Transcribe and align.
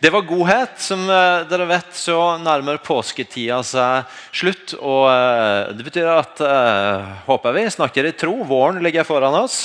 Det 0.00 0.10
var 0.10 0.22
godhet. 0.22 0.80
Som 0.80 1.02
eh, 1.10 1.42
dere 1.50 1.66
vet, 1.68 1.90
så 1.92 2.16
nærmer 2.40 2.78
påsketida 2.80 3.58
seg 3.66 4.08
slutt. 4.32 4.72
Og 4.80 5.10
eh, 5.12 5.74
det 5.76 5.84
betyr 5.84 6.08
at, 6.08 6.40
eh, 6.40 7.10
håper 7.26 7.52
vi, 7.52 7.66
snakker 7.74 8.08
i 8.08 8.14
tro. 8.16 8.38
Våren 8.48 8.80
ligger 8.84 9.04
foran 9.04 9.36
oss. 9.42 9.58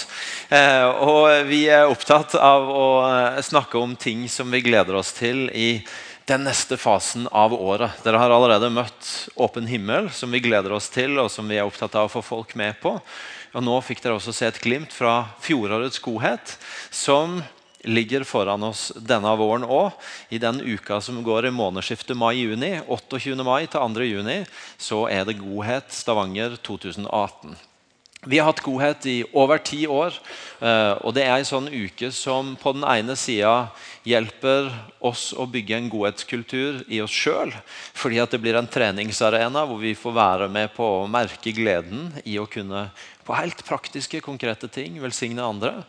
Og 0.51 1.47
vi 1.47 1.63
er 1.71 1.87
opptatt 1.89 2.35
av 2.37 2.67
å 2.69 2.85
snakke 3.43 3.79
om 3.79 3.95
ting 3.97 4.27
som 4.29 4.51
vi 4.51 4.61
gleder 4.65 4.99
oss 4.99 5.13
til 5.15 5.47
i 5.55 5.79
den 6.27 6.43
neste 6.45 6.77
fasen 6.77 7.29
av 7.31 7.55
året. 7.55 8.03
Dere 8.03 8.19
har 8.19 8.33
allerede 8.33 8.69
møtt 8.73 9.09
Åpen 9.39 9.69
himmel, 9.71 10.11
som 10.11 10.35
vi 10.35 10.43
gleder 10.43 10.75
oss 10.75 10.91
til, 10.93 11.15
og 11.21 11.31
som 11.31 11.47
vi 11.49 11.57
er 11.57 11.65
opptatt 11.65 11.95
av 11.95 12.09
å 12.09 12.13
få 12.17 12.21
folk 12.25 12.55
med 12.59 12.77
på. 12.83 12.97
Og 13.55 13.63
Nå 13.63 13.79
fikk 13.87 14.03
dere 14.03 14.19
også 14.19 14.35
se 14.35 14.51
et 14.51 14.61
glimt 14.61 14.93
fra 14.93 15.21
fjorårets 15.45 16.01
godhet, 16.03 16.57
som 16.91 17.39
ligger 17.85 18.25
foran 18.27 18.63
oss 18.67 18.89
denne 18.95 19.31
våren 19.39 19.63
òg. 19.63 19.93
I 20.29 20.41
den 20.41 20.61
uka 20.61 20.99
som 21.01 21.21
går 21.23 21.47
i 21.49 21.53
månedsskiftet 21.53 22.17
mai-juni, 22.17 22.79
28. 22.87 23.37
mai 23.45 23.67
til 23.67 23.79
2. 23.79 24.09
juni, 24.09 24.41
så 24.77 25.05
er 25.11 25.25
det 25.25 25.39
Godhet 25.39 25.93
Stavanger 25.93 26.57
2018. 26.65 27.55
Vi 28.25 28.39
har 28.39 28.47
hatt 28.49 28.63
godhet 28.65 29.05
i 29.05 29.19
over 29.37 29.59
ti 29.61 29.83
år. 29.85 30.15
Eh, 30.57 30.93
og 31.05 31.13
Det 31.13 31.23
er 31.23 31.37
en 31.37 31.45
sånn 31.45 31.69
uke 31.69 32.09
som 32.11 32.55
på 32.57 32.73
den 32.73 32.85
ene 32.89 33.13
sida 33.13 33.69
hjelper 34.05 34.71
oss 34.99 35.29
å 35.37 35.45
bygge 35.45 35.77
en 35.77 35.89
godhetskultur 35.93 36.81
i 36.89 37.03
oss 37.05 37.13
sjøl. 37.13 37.53
Fordi 37.93 38.17
det 38.25 38.41
blir 38.41 38.57
en 38.57 38.69
treningsarena 38.69 39.67
hvor 39.69 39.77
vi 39.77 39.93
får 39.93 40.17
være 40.17 40.49
med 40.49 40.73
på 40.73 40.87
å 41.03 41.09
merke 41.09 41.53
gleden 41.53 42.15
i 42.25 42.39
å 42.41 42.49
kunne 42.49 42.89
på 43.25 43.37
helt 43.37 43.61
praktiske, 43.65 44.21
konkrete 44.21 44.69
ting 44.69 44.97
velsigne 45.01 45.45
andre. 45.45 45.83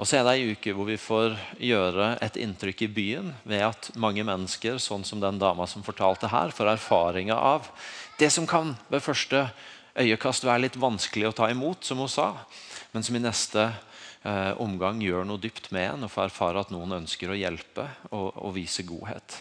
Og 0.00 0.08
så 0.08 0.18
er 0.18 0.24
det 0.24 0.34
ei 0.38 0.54
uke 0.54 0.72
hvor 0.74 0.88
vi 0.88 0.96
får 1.00 1.36
gjøre 1.60 2.14
et 2.24 2.38
inntrykk 2.40 2.86
i 2.86 2.90
byen 2.92 3.32
ved 3.44 3.64
at 3.66 3.90
mange 4.00 4.24
mennesker, 4.24 4.78
sånn 4.80 5.04
som 5.04 5.20
den 5.20 5.40
dama 5.42 5.66
som 5.68 5.84
fortalte 5.84 6.30
her, 6.32 6.54
får 6.54 6.72
erfaringer 6.74 7.36
av 7.36 7.68
det 8.20 8.30
som 8.32 8.46
kan 8.48 8.74
ved 8.92 9.04
første 9.04 9.46
øyekast 9.98 10.46
være 10.46 10.66
litt 10.66 10.80
vanskelig 10.80 11.28
å 11.28 11.36
ta 11.36 11.50
imot, 11.52 11.84
som 11.84 12.00
hun 12.00 12.10
sa, 12.10 12.32
men 12.92 13.04
som 13.04 13.16
i 13.16 13.22
neste 13.22 13.66
eh, 13.68 14.52
omgang 14.62 15.02
gjør 15.04 15.26
noe 15.28 15.40
dypt 15.42 15.70
med 15.74 15.90
en 15.90 16.06
og 16.06 16.12
får 16.14 16.30
erfare 16.30 16.64
at 16.64 16.72
noen 16.72 17.00
ønsker 17.02 17.32
å 17.32 17.36
hjelpe 17.36 17.86
og, 18.10 18.28
og 18.32 18.54
vise 18.56 18.86
godhet. 18.88 19.40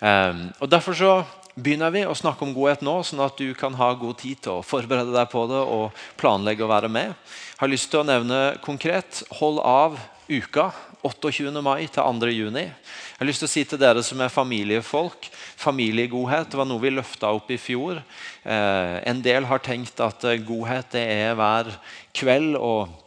Eh, 0.00 0.46
og 0.58 0.72
Derfor 0.72 0.96
så 0.96 1.12
begynner 1.54 1.92
vi 1.92 2.04
å 2.08 2.16
snakke 2.16 2.46
om 2.46 2.54
godhet 2.56 2.84
nå, 2.84 2.94
sånn 3.04 3.22
at 3.24 3.36
du 3.40 3.52
kan 3.58 3.74
ha 3.76 3.92
god 3.98 4.20
tid 4.22 4.40
til 4.44 4.58
å 4.58 4.64
forberede 4.64 5.12
deg 5.14 5.28
på 5.32 5.44
det 5.50 5.60
og 5.60 6.04
planlegge 6.20 6.64
å 6.64 6.70
være 6.70 6.90
med. 6.92 7.12
Jeg 7.52 7.60
har 7.60 7.72
lyst 7.72 7.90
til 7.92 8.02
å 8.02 8.08
nevne 8.08 8.40
konkret 8.64 9.22
hold 9.40 9.60
av 9.60 9.98
uka 10.32 10.70
28. 11.02 11.50
mai 11.64 11.88
til 11.90 11.98
2. 11.98 12.30
juni. 12.30 12.64
Jeg 12.68 13.18
har 13.18 13.28
lyst 13.28 13.42
til 13.42 13.50
å 13.50 13.52
si 13.52 13.64
til 13.66 13.80
dere 13.80 14.04
som 14.06 14.20
er 14.22 14.32
familiefolk, 14.32 15.28
familiegodhet 15.60 16.54
var 16.54 16.68
noe 16.68 16.82
vi 16.82 16.94
løfta 16.94 17.32
opp 17.34 17.50
i 17.50 17.58
fjor. 17.60 18.00
Eh, 18.46 18.96
en 19.10 19.22
del 19.22 19.48
har 19.50 19.62
tenkt 19.62 20.00
at 20.02 20.24
eh, 20.30 20.40
godhet 20.46 20.94
det 20.94 21.04
er 21.04 21.38
hver 21.38 21.74
kveld. 22.14 22.56
og 22.56 23.01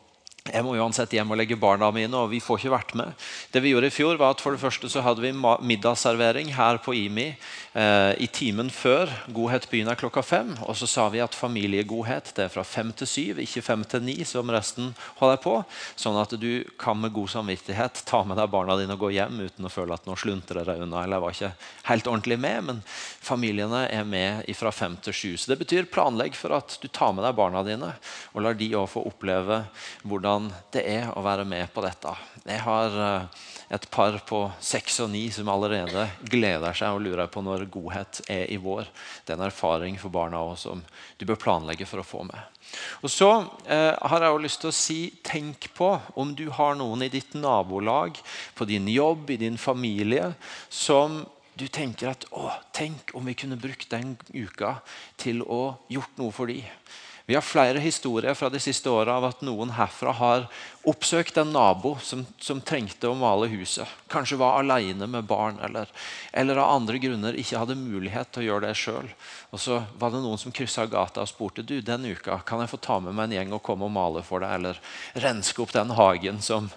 jeg 0.46 0.62
må 0.62 0.76
uansett 0.78 1.10
hjem 1.16 1.32
og 1.34 1.40
legge 1.40 1.56
barna 1.58 1.88
mine, 1.90 2.14
og 2.14 2.30
vi 2.30 2.38
får 2.44 2.60
ikke 2.60 2.74
vært 2.76 2.92
med. 3.00 3.24
Det 3.50 3.64
vi 3.66 3.72
gjorde 3.72 3.90
i 3.90 3.94
fjor 3.94 4.20
var 4.22 4.36
at 4.36 4.44
For 4.46 4.54
det 4.54 4.62
første 4.62 4.86
så 4.94 5.02
hadde 5.02 5.24
vi 5.24 5.32
middagsservering 5.34 6.52
her 6.54 6.78
på 6.86 6.94
IMI 6.94 7.32
eh, 7.74 8.12
i 8.22 8.28
timen 8.30 8.70
før. 8.70 9.10
Godhet 9.34 9.66
begynner 9.72 9.98
klokka 9.98 10.22
fem. 10.22 10.52
Og 10.70 10.78
så 10.78 10.86
sa 10.86 11.08
vi 11.10 11.24
at 11.24 11.34
familiegodhet 11.34 12.30
det 12.38 12.46
er 12.46 12.54
fra 12.54 12.62
fem 12.62 12.92
til 12.94 13.10
syv, 13.10 13.42
ikke 13.42 13.64
fem 13.66 13.88
til 13.90 14.06
ni, 14.06 14.20
som 14.22 14.52
resten 14.54 14.92
holder 15.18 15.42
på. 15.42 15.56
Sånn 15.98 16.20
at 16.22 16.38
du 16.38 16.62
kan 16.78 17.02
med 17.02 17.16
god 17.18 17.34
samvittighet 17.34 18.04
ta 18.06 18.22
med 18.22 18.38
deg 18.38 18.54
barna 18.54 18.78
dine 18.78 18.94
og 18.94 19.02
gå 19.08 19.16
hjem 19.18 19.42
uten 19.48 19.66
å 19.66 19.74
føle 19.74 19.98
at 19.98 20.06
nå 20.06 20.14
sluntrer 20.14 20.70
jeg 20.70 20.86
unna. 20.86 21.08
eller 21.08 21.26
var 21.26 21.34
ikke 21.34 21.56
helt 21.90 22.12
ordentlig 22.14 22.38
med, 22.38 22.64
Men 22.70 22.84
familiene 22.86 23.88
er 23.90 24.06
med 24.06 24.46
fra 24.54 24.70
fem 24.70 24.94
til 25.02 25.14
sju. 25.14 25.34
Så 25.42 25.52
det 25.52 25.60
betyr 25.66 25.90
planlegg 25.90 26.38
for 26.38 26.54
at 26.54 26.78
du 26.78 26.88
tar 26.88 27.18
med 27.18 27.26
deg 27.26 27.34
barna 27.34 27.66
dine 27.66 27.96
og 28.36 28.46
lar 28.46 28.54
de 28.54 28.70
òg 28.78 28.88
få 28.94 29.08
oppleve 29.10 29.64
hvordan 30.06 30.35
hvordan 30.36 30.52
det 30.74 30.84
er 30.84 31.12
å 31.16 31.24
være 31.24 31.46
med 31.48 31.72
på 31.74 31.82
dette. 31.84 32.12
Jeg 32.46 32.62
har 32.66 32.96
eh, 33.00 33.44
et 33.76 33.86
par 33.92 34.18
på 34.28 34.42
seks 34.60 35.00
og 35.04 35.10
ni 35.14 35.30
som 35.32 35.50
allerede 35.50 36.08
gleder 36.28 36.76
seg 36.76 36.96
og 36.96 37.04
lurer 37.06 37.30
på 37.32 37.42
når 37.42 37.68
godhet 37.72 38.22
er 38.28 38.52
i 38.52 38.58
vår. 38.58 38.88
Det 39.24 39.34
er 39.34 39.40
en 39.40 39.48
erfaring 39.48 39.98
for 39.98 40.14
barna 40.14 40.42
også, 40.44 40.76
som 40.76 40.84
du 41.18 41.26
bør 41.26 41.40
planlegge 41.40 41.88
for 41.88 42.02
å 42.02 42.08
få 42.08 42.26
med. 42.28 42.40
Og 43.02 43.12
så 43.12 43.30
eh, 43.68 43.94
har 43.96 44.22
jeg 44.22 44.34
også 44.34 44.44
lyst 44.44 44.62
til 44.64 44.72
å 44.72 44.76
si 44.76 45.00
tenk 45.24 45.70
på 45.78 45.94
om 46.16 46.36
du 46.36 46.50
har 46.52 46.76
noen 46.76 47.06
i 47.06 47.12
ditt 47.14 47.36
nabolag, 47.38 48.20
på 48.56 48.68
din 48.68 48.90
jobb, 48.92 49.32
i 49.32 49.40
din 49.40 49.58
familie, 49.58 50.34
som 50.70 51.24
du 51.56 51.70
tenker 51.72 52.12
at 52.12 52.28
å, 52.36 52.50
tenk 52.76 53.14
om 53.16 53.24
vi 53.30 53.38
kunne 53.40 53.56
brukt 53.56 53.88
den 53.94 54.18
uka 54.36 54.82
til 55.22 55.46
å 55.48 55.78
gjort 55.88 56.20
noe 56.20 56.36
for 56.36 56.52
dem. 56.52 56.68
Vi 57.28 57.34
har 57.34 57.42
flere 57.42 57.80
historier 57.82 58.34
fra 58.34 58.50
de 58.54 58.60
siste 58.62 58.90
åra 58.90 59.16
av 59.18 59.24
at 59.26 59.40
noen 59.42 59.72
herfra 59.74 60.12
har 60.14 60.44
oppsøkt 60.86 61.40
en 61.42 61.56
nabo 61.56 61.96
som, 62.06 62.22
som 62.38 62.60
trengte 62.62 63.10
å 63.10 63.16
male 63.18 63.48
huset. 63.50 63.90
Kanskje 64.14 64.38
var 64.38 64.60
alene 64.60 65.08
med 65.10 65.26
barn 65.26 65.58
eller, 65.66 65.90
eller, 66.30 66.62
av 66.62 66.76
andre 66.76 67.02
grunner 67.02 67.40
ikke 67.42 67.64
hadde 67.64 67.80
mulighet 67.80 68.30
til 68.30 68.44
å 68.44 68.46
gjøre 68.46 68.68
det 68.68 68.78
sjøl. 68.78 69.10
Og 69.50 69.64
så 69.64 69.82
var 69.98 70.14
det 70.14 70.22
noen 70.22 70.38
som 70.38 70.54
kryssa 70.54 70.86
gata 70.86 71.26
og 71.26 71.34
spurte 71.34 71.66
du, 71.66 71.80
den 71.82 72.06
uka 72.06 72.44
kan 72.46 72.62
jeg 72.62 72.76
få 72.76 72.82
ta 72.86 73.02
med 73.02 73.18
meg 73.18 73.32
en 73.32 73.38
gjeng 73.40 73.58
og 73.58 73.66
komme 73.66 73.90
og 73.90 73.96
male 73.98 74.22
for 74.22 74.46
deg. 74.46 74.60
Eller 74.60 74.82
renske 75.26 75.66
opp 75.66 75.74
den 75.74 75.98
hagen 75.98 76.42
som 76.46 76.70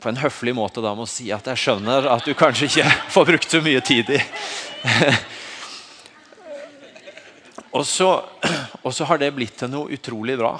på 0.00 0.08
en 0.12 0.20
høflig 0.20 0.52
måte 0.56 0.84
da 0.84 0.92
må 0.96 1.08
si 1.08 1.32
at 1.32 1.48
jeg 1.48 1.64
skjønner 1.64 2.12
at 2.12 2.28
du 2.28 2.36
kanskje 2.36 2.68
ikke 2.68 2.92
får 3.16 3.32
brukt 3.32 3.56
så 3.56 3.64
mye 3.64 3.80
tid 3.88 4.18
i. 4.20 4.24
Og 7.76 7.86
så, 7.86 8.10
og 8.84 8.92
så, 8.94 9.06
har 9.06 9.20
det 9.22 9.32
blitt 9.36 9.58
til 9.60 9.70
noe 9.72 9.94
utrolig 9.94 10.36
bra. 10.40 10.54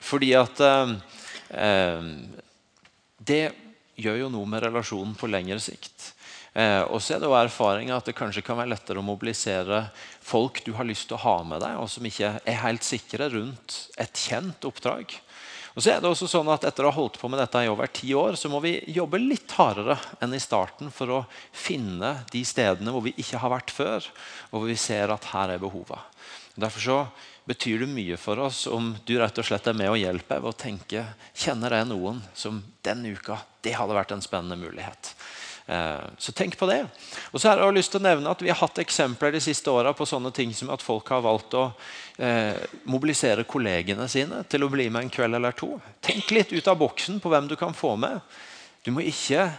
Fordi 0.00 0.32
at 0.36 0.62
eh, 0.64 0.94
eh, 1.56 2.08
Det 3.16 3.42
gjør 4.00 4.24
jo 4.24 4.32
noe 4.32 4.48
med 4.48 4.64
relasjonen 4.64 5.16
på 5.16 5.28
lengre 5.28 5.60
sikt. 5.60 6.14
Eh, 6.52 6.82
og 6.88 6.98
så 7.02 7.14
er 7.14 7.22
det 7.22 7.28
jo 7.28 7.36
erfaringa 7.38 7.98
at 7.98 8.08
det 8.08 8.16
kanskje 8.18 8.42
kan 8.42 8.58
være 8.58 8.72
lettere 8.72 9.00
å 9.00 9.06
mobilisere 9.06 9.84
folk 10.24 10.62
du 10.66 10.72
har 10.74 10.88
lyst 10.88 11.10
til 11.10 11.18
å 11.18 11.24
ha 11.24 11.34
med 11.46 11.62
deg, 11.62 11.76
og 11.78 11.90
som 11.92 12.06
ikke 12.06 12.32
er 12.42 12.62
helt 12.64 12.86
sikre 12.86 13.28
rundt 13.30 13.76
et 14.00 14.24
kjent 14.24 14.66
oppdrag. 14.66 15.14
Og 15.76 15.84
så 15.84 15.92
er 15.92 16.00
det 16.02 16.10
også 16.10 16.26
sånn 16.26 16.50
at 16.50 16.64
Etter 16.66 16.86
å 16.86 16.90
ha 16.90 16.96
holdt 16.96 17.20
på 17.20 17.28
med 17.30 17.38
dette 17.38 17.62
i 17.62 17.70
over 17.70 17.92
ti 17.94 18.10
år, 18.18 18.34
så 18.34 18.50
må 18.50 18.58
vi 18.64 18.80
jobbe 18.90 19.20
litt 19.22 19.52
hardere 19.54 19.94
enn 20.18 20.34
i 20.34 20.42
starten 20.42 20.90
for 20.90 21.14
å 21.14 21.20
finne 21.54 22.16
de 22.32 22.42
stedene 22.44 22.90
hvor 22.90 23.04
vi 23.06 23.14
ikke 23.22 23.38
har 23.38 23.54
vært 23.54 23.70
før, 23.74 24.08
og 24.50 24.56
hvor 24.58 24.66
vi 24.72 24.78
ser 24.80 25.14
at 25.14 25.30
her 25.30 25.54
er 25.54 25.62
behovet. 25.62 26.02
Derfor 26.60 26.84
så 26.84 26.98
betyr 27.48 27.82
det 27.82 27.90
mye 27.90 28.16
for 28.20 28.38
oss 28.44 28.66
om 28.70 28.92
du 29.08 29.16
rett 29.18 29.38
og 29.40 29.46
slett 29.46 29.66
er 29.66 29.76
med 29.76 29.90
og 29.90 29.98
hjelper 29.98 30.42
ved 30.42 30.52
å 30.52 30.58
tenke 30.60 31.04
kjenner 31.34 31.74
jeg 31.78 31.88
noen 31.90 32.20
som 32.36 32.60
denne 32.84 33.14
uka 33.16 33.40
det 33.64 33.74
hadde 33.76 33.96
vært 33.96 34.12
en 34.14 34.22
spennende 34.24 34.58
mulighet. 34.60 35.14
Eh, 35.70 36.04
så 36.18 36.32
tenk 36.32 36.56
på 36.58 36.66
det. 36.66 36.80
Og 37.30 37.40
så 37.40 37.50
har 37.50 37.60
jeg 37.62 37.76
lyst 37.76 37.92
til 37.94 38.00
å 38.00 38.06
nevne 38.08 38.30
at 38.32 38.42
Vi 38.42 38.50
har 38.50 38.58
hatt 38.58 38.80
eksempler 38.82 39.34
de 39.34 39.42
siste 39.44 39.70
åra 39.70 39.92
på 39.94 40.06
sånne 40.08 40.32
ting 40.34 40.54
som 40.56 40.72
at 40.74 40.82
folk 40.82 41.08
har 41.14 41.22
valgt 41.22 41.54
å 41.54 41.66
eh, 42.18 42.58
mobilisere 42.90 43.46
kollegene 43.46 44.08
sine 44.10 44.42
til 44.50 44.66
å 44.66 44.70
bli 44.72 44.88
med 44.90 45.06
en 45.06 45.12
kveld 45.12 45.38
eller 45.38 45.54
to. 45.54 45.76
Tenk 46.02 46.32
litt 46.34 46.52
ut 46.52 46.70
av 46.70 46.80
boksen 46.80 47.20
på 47.22 47.30
hvem 47.30 47.50
du 47.50 47.56
kan 47.60 47.76
få 47.76 47.94
med. 48.00 48.18
Du 48.82 48.90
må 48.94 49.04
ikke 49.06 49.50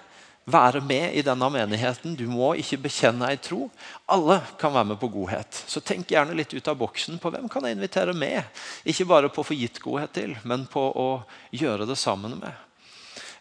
være 0.50 0.82
med 0.82 1.14
i 1.14 1.24
denne 1.26 1.50
menigheten. 1.54 2.16
Du 2.18 2.26
må 2.30 2.54
ikke 2.60 2.80
bekjenne 2.88 3.30
ei 3.30 3.38
tro. 3.42 3.68
Alle 4.12 4.40
kan 4.60 4.74
være 4.74 4.92
med 4.94 5.00
på 5.02 5.12
godhet. 5.14 5.64
Så 5.68 5.84
tenk 5.86 6.12
gjerne 6.12 6.36
litt 6.38 6.54
ut 6.54 6.68
av 6.72 6.80
boksen 6.80 7.20
på 7.22 7.32
hvem 7.34 7.48
kan 7.52 7.66
jeg 7.68 7.78
invitere 7.78 8.16
med. 8.18 8.42
Ikke 8.84 9.08
bare 9.10 9.30
på 9.30 9.44
å 9.44 9.50
få 9.52 9.58
gitt 9.58 9.82
godhet 9.84 10.16
til, 10.18 10.36
men 10.44 10.66
på 10.72 10.82
å 10.82 11.10
gjøre 11.56 11.88
det 11.90 12.00
sammen 12.00 12.40
med. 12.42 12.68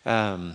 Um, 0.04 0.52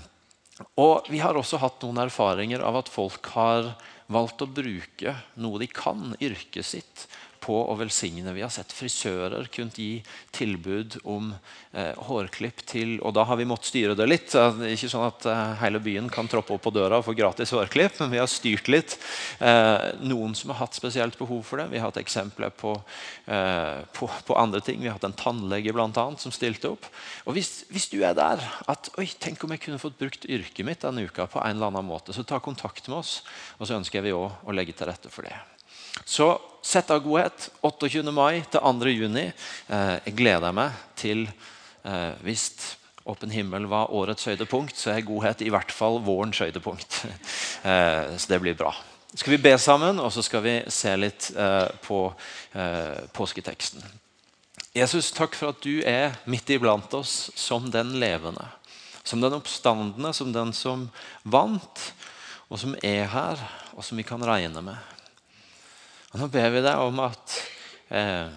og 0.79 1.09
Vi 1.11 1.19
har 1.19 1.35
også 1.35 1.59
hatt 1.59 1.81
noen 1.84 2.05
erfaringer 2.05 2.63
av 2.63 2.79
at 2.79 2.91
folk 2.91 3.28
har 3.35 3.73
valgt 4.08 4.43
å 4.46 4.47
bruke 4.47 5.16
noe 5.41 5.59
de 5.59 5.67
kan, 5.67 6.14
yrket 6.22 6.66
sitt, 6.66 7.08
på 7.45 7.55
å 7.69 7.75
velsigne. 7.77 8.33
Vi 8.33 8.43
har 8.43 8.51
sett 8.53 8.73
frisører 8.73 9.45
kunne 9.53 9.75
gi 9.75 10.01
tilbud 10.35 10.97
om 11.03 11.29
eh, 11.75 11.93
hårklipp 12.07 12.63
til 12.67 12.97
Og 13.05 13.13
da 13.15 13.25
har 13.27 13.37
vi 13.37 13.47
måttet 13.47 13.69
styre 13.69 13.95
det 13.97 14.07
litt. 14.09 14.31
Det 14.33 14.65
er 14.65 14.73
ikke 14.73 14.89
sånn 14.91 15.05
at 15.07 15.27
eh, 15.29 15.53
hele 15.61 15.81
byen 15.83 16.09
kan 16.13 16.29
troppe 16.31 16.55
opp 16.55 16.65
på 16.65 16.73
døra 16.73 16.99
og 16.99 17.07
få 17.07 17.15
gratis 17.17 17.53
hårklipp, 17.55 17.99
men 18.01 18.13
vi 18.15 18.21
har 18.21 18.31
styrt 18.31 18.69
litt. 18.71 18.97
Eh, 19.39 19.91
noen 20.05 20.35
som 20.37 20.53
har 20.53 20.63
hatt 20.63 20.77
spesielt 20.77 21.17
behov 21.19 21.43
for 21.45 21.61
det. 21.61 21.69
Vi 21.73 21.81
har 21.81 21.91
hatt 21.91 22.01
eksempler 22.01 22.53
på, 22.57 22.73
eh, 23.29 23.81
på, 23.95 24.09
på 24.27 24.39
andre 24.39 24.63
ting. 24.65 24.81
Vi 24.81 24.89
har 24.89 24.97
hatt 24.97 25.07
en 25.09 25.17
tannlege 25.17 25.75
blant 25.75 25.97
annet, 26.01 26.23
som 26.23 26.33
stilte 26.33 26.73
opp. 26.73 26.89
Og 27.25 27.37
hvis, 27.37 27.65
hvis 27.73 27.89
du 27.93 27.99
er 28.03 28.17
der 28.17 28.41
at 28.71 28.91
Oi, 28.99 29.07
tenk 29.19 29.43
om 29.43 29.51
jeg 29.51 29.65
kunne 29.65 29.81
fått 29.81 29.97
brukt 29.99 30.27
yrket 30.29 30.65
mitt 30.65 30.85
denne 30.85 31.03
uka 31.05 31.27
på 31.29 31.41
en 31.41 31.57
eller 31.57 31.71
annen 31.71 31.87
måte, 31.87 32.15
så 32.15 32.23
ta 32.23 32.39
kontakt 32.39 32.87
med 32.89 33.01
oss. 33.01 33.19
Og 33.59 33.67
så 33.67 33.77
ønsker 33.77 34.05
vi 34.05 34.15
òg 34.15 34.47
å 34.47 34.55
legge 34.55 34.77
til 34.77 34.89
rette 34.89 35.11
for 35.11 35.27
det. 35.27 35.35
Så 36.03 36.33
sett 36.65 36.89
av 36.91 36.99
godhet 36.99 37.49
28. 37.61 38.01
mai 38.11 38.41
til 38.49 38.59
2. 38.59 38.89
juni. 38.89 39.27
Eh, 39.69 39.93
jeg 40.07 40.15
gleder 40.17 40.55
meg 40.55 40.73
til 40.97 41.27
eh, 41.85 42.17
hvis 42.25 42.49
åpen 43.05 43.29
himmel 43.29 43.67
var 43.69 43.93
årets 43.93 44.25
høydepunkt, 44.25 44.73
så 44.77 44.95
er 44.95 45.05
godhet 45.05 45.43
i 45.45 45.51
hvert 45.53 45.71
fall 45.71 46.01
vårens 46.05 46.41
høydepunkt. 46.43 47.03
Eh, 47.65 48.11
så 48.21 48.29
det 48.29 48.37
blir 48.43 48.53
bra. 48.53 48.69
Skal 49.17 49.31
vi 49.33 49.39
be 49.41 49.55
sammen, 49.57 49.97
og 49.97 50.11
så 50.13 50.21
skal 50.21 50.43
vi 50.45 50.51
se 50.69 50.91
litt 50.99 51.31
på 51.81 51.97
påsketeksten. 53.17 53.81
Jesus, 54.77 55.09
takk 55.15 55.33
for 55.33 55.49
at 55.49 55.65
du 55.65 55.79
er 55.81 56.13
midt 56.29 56.51
iblant 56.53 56.93
oss 56.93 57.31
som 57.33 57.71
den 57.73 57.95
levende. 57.97 58.45
Som 59.01 59.23
den 59.25 59.33
oppstandende, 59.33 60.13
som 60.13 60.29
den 60.35 60.53
som 60.53 60.85
vant, 61.23 61.87
og 62.53 62.61
som 62.61 62.77
er 62.85 63.09
her, 63.09 63.41
og 63.73 63.87
som 63.87 63.97
vi 63.97 64.05
kan 64.05 64.21
regne 64.21 64.61
med. 64.61 64.94
Nå 66.16 66.29
ber 66.32 66.47
vi 66.53 66.62
deg 66.64 66.79
om 66.79 67.00
at 67.03 67.34
eh, 67.91 68.29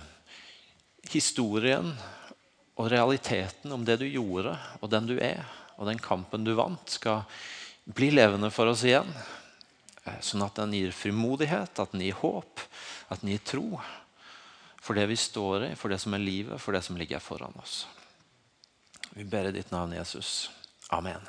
historien 1.13 1.93
og 2.75 2.89
realiteten 2.91 3.71
om 3.71 3.85
det 3.87 4.01
du 4.01 4.07
gjorde, 4.09 4.57
og 4.83 4.91
den 4.91 5.07
du 5.07 5.15
er, 5.23 5.45
og 5.79 5.87
den 5.87 6.01
kampen 6.03 6.43
du 6.43 6.57
vant, 6.59 6.91
skal 6.91 7.23
bli 7.87 8.11
levende 8.11 8.51
for 8.51 8.71
oss 8.73 8.83
igjen. 8.83 9.13
Eh, 10.03 10.19
sånn 10.27 10.43
at 10.43 10.59
den 10.59 10.75
gir 10.75 10.91
frimodighet, 10.91 11.79
at 11.79 11.95
den 11.95 12.03
gir 12.03 12.19
håp, 12.19 12.65
at 13.15 13.23
den 13.23 13.37
gir 13.37 13.47
tro 13.47 13.69
for 14.83 14.99
det 14.99 15.07
vi 15.13 15.21
står 15.21 15.69
i, 15.69 15.73
for 15.79 15.95
det 15.95 16.01
som 16.03 16.19
er 16.19 16.25
livet, 16.25 16.59
for 16.59 16.75
det 16.75 16.83
som 16.83 16.99
ligger 16.99 17.23
foran 17.23 17.55
oss. 17.63 17.85
Vi 19.15 19.23
ber 19.23 19.53
i 19.53 19.55
ditt 19.55 19.71
navn, 19.71 19.95
Jesus. 19.95 20.49
Amen. 20.91 21.23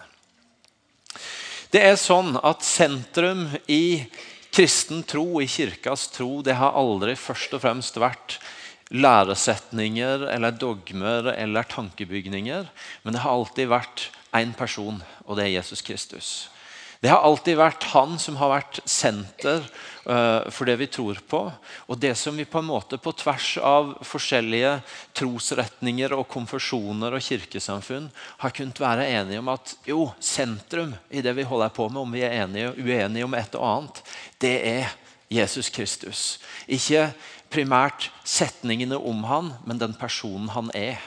Det 1.70 1.86
er 1.86 1.98
sånn 2.00 2.40
at 2.42 2.66
sentrum 2.66 3.46
i 3.70 4.02
kristen 4.60 5.06
tro, 5.08 5.40
i 5.40 5.48
kirkas 5.48 6.10
tro, 6.12 6.42
det 6.44 6.58
har 6.60 6.76
aldri 6.76 7.14
først 7.16 7.54
og 7.56 7.62
fremst 7.64 7.96
vært 7.96 8.34
læresetninger 8.92 10.26
eller 10.34 10.52
dogmer 10.52 11.30
eller 11.32 11.64
tankebygninger. 11.72 12.68
Men 13.06 13.16
det 13.16 13.22
har 13.24 13.38
alltid 13.38 13.70
vært 13.72 14.10
én 14.36 14.52
person, 14.60 15.00
og 15.24 15.40
det 15.40 15.46
er 15.46 15.54
Jesus 15.54 15.80
Kristus. 15.88 16.32
Det 17.00 17.08
har 17.08 17.24
alltid 17.24 17.56
vært 17.56 17.86
han 17.94 18.18
som 18.20 18.36
har 18.42 18.50
vært 18.52 18.82
senter 18.84 19.62
uh, 20.04 20.44
for 20.52 20.68
det 20.68 20.76
vi 20.82 20.88
tror 20.92 21.22
på. 21.32 21.46
Og 21.88 22.00
det 22.02 22.12
som 22.20 22.36
vi 22.36 22.44
på 22.44 22.60
en 22.60 22.68
måte 22.68 23.00
på 23.00 23.14
tvers 23.16 23.54
av 23.64 23.94
forskjellige 24.04 24.74
trosretninger 25.16 26.12
og 26.18 26.28
konfesjoner 26.28 27.16
og 27.16 27.24
kirkesamfunn 27.24 28.10
har 28.44 28.56
kunnet 28.56 28.82
være 28.84 29.08
enige 29.14 29.40
om 29.40 29.52
at 29.54 29.78
jo, 29.88 30.10
sentrum 30.20 30.92
i 31.08 31.24
det 31.24 31.38
vi 31.40 31.48
holder 31.48 31.72
på 31.72 31.88
med, 31.88 32.02
om 32.04 32.18
vi 32.18 32.26
er 32.28 32.42
enige 32.42 32.76
uenige 32.76 33.30
om 33.30 33.38
et 33.40 33.56
og 33.56 33.70
annet, 33.70 34.04
det 34.44 34.58
er 34.68 34.92
Jesus 35.32 35.70
Kristus. 35.72 36.24
Ikke 36.68 37.14
primært 37.54 38.10
setningene 38.28 39.00
om 39.00 39.24
han, 39.30 39.54
men 39.64 39.80
den 39.80 39.96
personen 39.96 40.52
han 40.52 40.68
er 40.76 41.00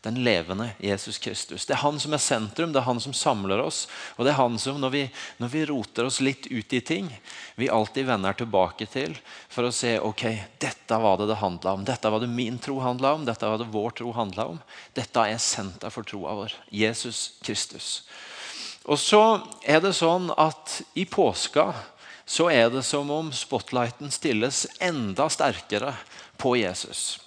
den 0.00 0.24
levende 0.24 0.70
Jesus 0.78 1.18
Kristus. 1.18 1.66
Det 1.66 1.74
er 1.74 1.82
han 1.82 2.00
som 2.00 2.14
er 2.16 2.22
sentrum, 2.24 2.72
det 2.72 2.80
er 2.80 2.86
han 2.86 3.00
som 3.00 3.12
samler 3.12 3.60
oss. 3.60 3.82
Og 4.16 4.24
det 4.24 4.32
er 4.32 4.38
han 4.38 4.56
som, 4.58 4.78
når 4.80 4.94
vi, 4.94 5.02
når 5.36 5.52
vi 5.52 5.64
roter 5.68 6.08
oss 6.08 6.22
litt 6.24 6.48
ut 6.48 6.72
i 6.72 6.80
ting, 6.80 7.10
vi 7.60 7.68
alltid 7.68 8.08
vender 8.08 8.38
tilbake 8.38 8.88
til 8.88 9.18
for 9.52 9.68
å 9.68 9.74
se 9.74 9.98
ok, 10.00 10.24
dette 10.62 11.00
var 11.04 11.20
det 11.20 11.28
det 11.28 11.38
handla 11.42 11.76
om. 11.76 11.84
Dette 11.84 12.12
var 12.12 12.24
det 12.24 12.32
min 12.32 12.56
tro 12.58 12.78
handla 12.80 13.12
om, 13.18 13.28
dette 13.28 13.52
var 13.52 13.60
det 13.60 13.68
vår 13.68 13.96
tro 14.00 14.16
handla 14.16 14.48
om. 14.54 14.60
Dette 14.96 15.28
er 15.28 15.44
senter 15.44 15.92
for 15.92 16.08
troa 16.08 16.38
vår. 16.40 16.56
Jesus 16.72 17.36
Kristus. 17.44 17.92
Og 18.88 18.96
så 18.98 19.22
er 19.68 19.84
det 19.84 19.92
sånn 19.98 20.32
at 20.40 20.80
i 20.96 21.04
påska 21.04 21.74
så 22.24 22.48
er 22.48 22.70
det 22.72 22.86
som 22.86 23.10
om 23.12 23.32
spotlighten 23.34 24.08
stilles 24.14 24.64
enda 24.80 25.28
sterkere 25.28 25.92
på 26.40 26.56
Jesus. 26.56 27.18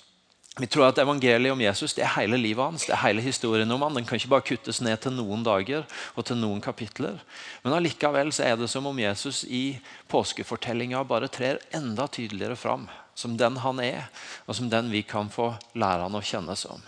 Vi 0.61 0.67
tror 0.69 0.85
at 0.85 0.99
Evangeliet 1.01 1.49
om 1.49 1.61
Jesus 1.63 1.95
det 1.97 2.03
er 2.05 2.11
hele 2.13 2.37
livet 2.37 2.61
hans, 2.61 2.83
det 2.85 2.93
er 2.93 3.01
hele 3.07 3.23
historien 3.25 3.71
om 3.73 3.81
han. 3.81 3.95
Den 3.97 4.05
kan 4.05 4.19
ikke 4.19 4.29
bare 4.35 4.45
kuttes 4.45 4.83
ned 4.85 4.99
til 5.01 5.15
noen 5.17 5.41
dager 5.45 5.87
og 6.13 6.27
til 6.27 6.37
noen 6.37 6.61
kapitler. 6.61 7.17
Men 7.63 7.73
allikevel 7.79 8.29
så 8.35 8.45
er 8.45 8.59
det 8.59 8.69
som 8.69 8.85
om 8.85 8.99
Jesus 9.01 9.41
i 9.49 9.79
påskefortellinga 10.13 11.01
bare 11.09 11.31
trer 11.33 11.57
enda 11.73 12.05
tydeligere 12.05 12.59
fram. 12.59 12.85
Som 13.17 13.33
den 13.37 13.57
han 13.65 13.81
er, 13.81 14.05
og 14.45 14.57
som 14.57 14.69
den 14.69 14.93
vi 14.93 15.01
kan 15.05 15.29
få 15.33 15.51
lære 15.73 16.05
han 16.05 16.17
å 16.17 16.21
kjenne 16.25 16.57
som. 16.57 16.81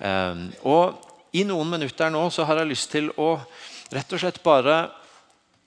Um, 0.00 0.46
og 0.68 1.00
I 1.32 1.46
noen 1.48 1.72
minutter 1.72 2.12
nå 2.12 2.26
så 2.32 2.44
har 2.48 2.60
jeg 2.60 2.72
lyst 2.74 2.92
til 2.92 3.08
å 3.20 3.34
rett 3.92 4.12
og 4.12 4.20
slett 4.20 4.40
bare 4.44 4.82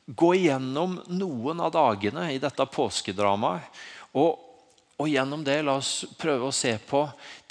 gå 0.06 0.36
igjennom 0.38 1.00
noen 1.10 1.62
av 1.66 1.74
dagene 1.74 2.30
i 2.34 2.42
dette 2.42 2.70
påskedramaet. 2.70 3.66
og 4.14 4.46
og 4.98 5.10
gjennom 5.12 5.44
det 5.44 5.58
la 5.66 5.76
oss 5.76 6.06
prøve 6.20 6.48
å 6.48 6.56
se 6.56 6.72
på 6.88 7.02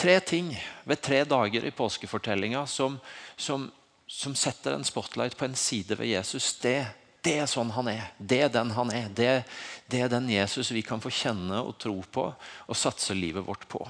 tre 0.00 0.16
ting 0.24 0.48
ved 0.88 1.00
tre 1.04 1.22
dager 1.28 1.66
i 1.66 1.72
påskefortellinga 1.76 2.64
som, 2.66 2.96
som, 3.36 3.66
som, 4.06 4.34
setter 4.34 4.72
en 4.72 4.86
spotlight 4.86 5.36
på 5.36 5.44
en 5.44 5.56
side 5.58 5.98
ved 6.00 6.08
Jesus. 6.08 6.54
Det, 6.62 6.78
det, 7.20 7.36
er 7.42 7.50
sånn 7.50 7.74
han 7.76 7.90
er. 7.92 8.06
Det 8.16 8.40
er 8.46 8.54
den 8.54 8.72
han 8.76 8.92
er. 8.96 9.10
Det, 9.12 9.28
det, 9.92 10.00
er 10.06 10.12
den 10.12 10.30
Jesus 10.32 10.72
vi 10.72 10.84
kan 10.86 11.04
få 11.04 11.12
kjenne 11.12 11.60
og 11.60 11.76
tro 11.82 11.98
på 12.00 12.30
og 12.32 12.80
satse 12.80 13.16
livet 13.16 13.44
vårt 13.44 13.68
på. 13.68 13.82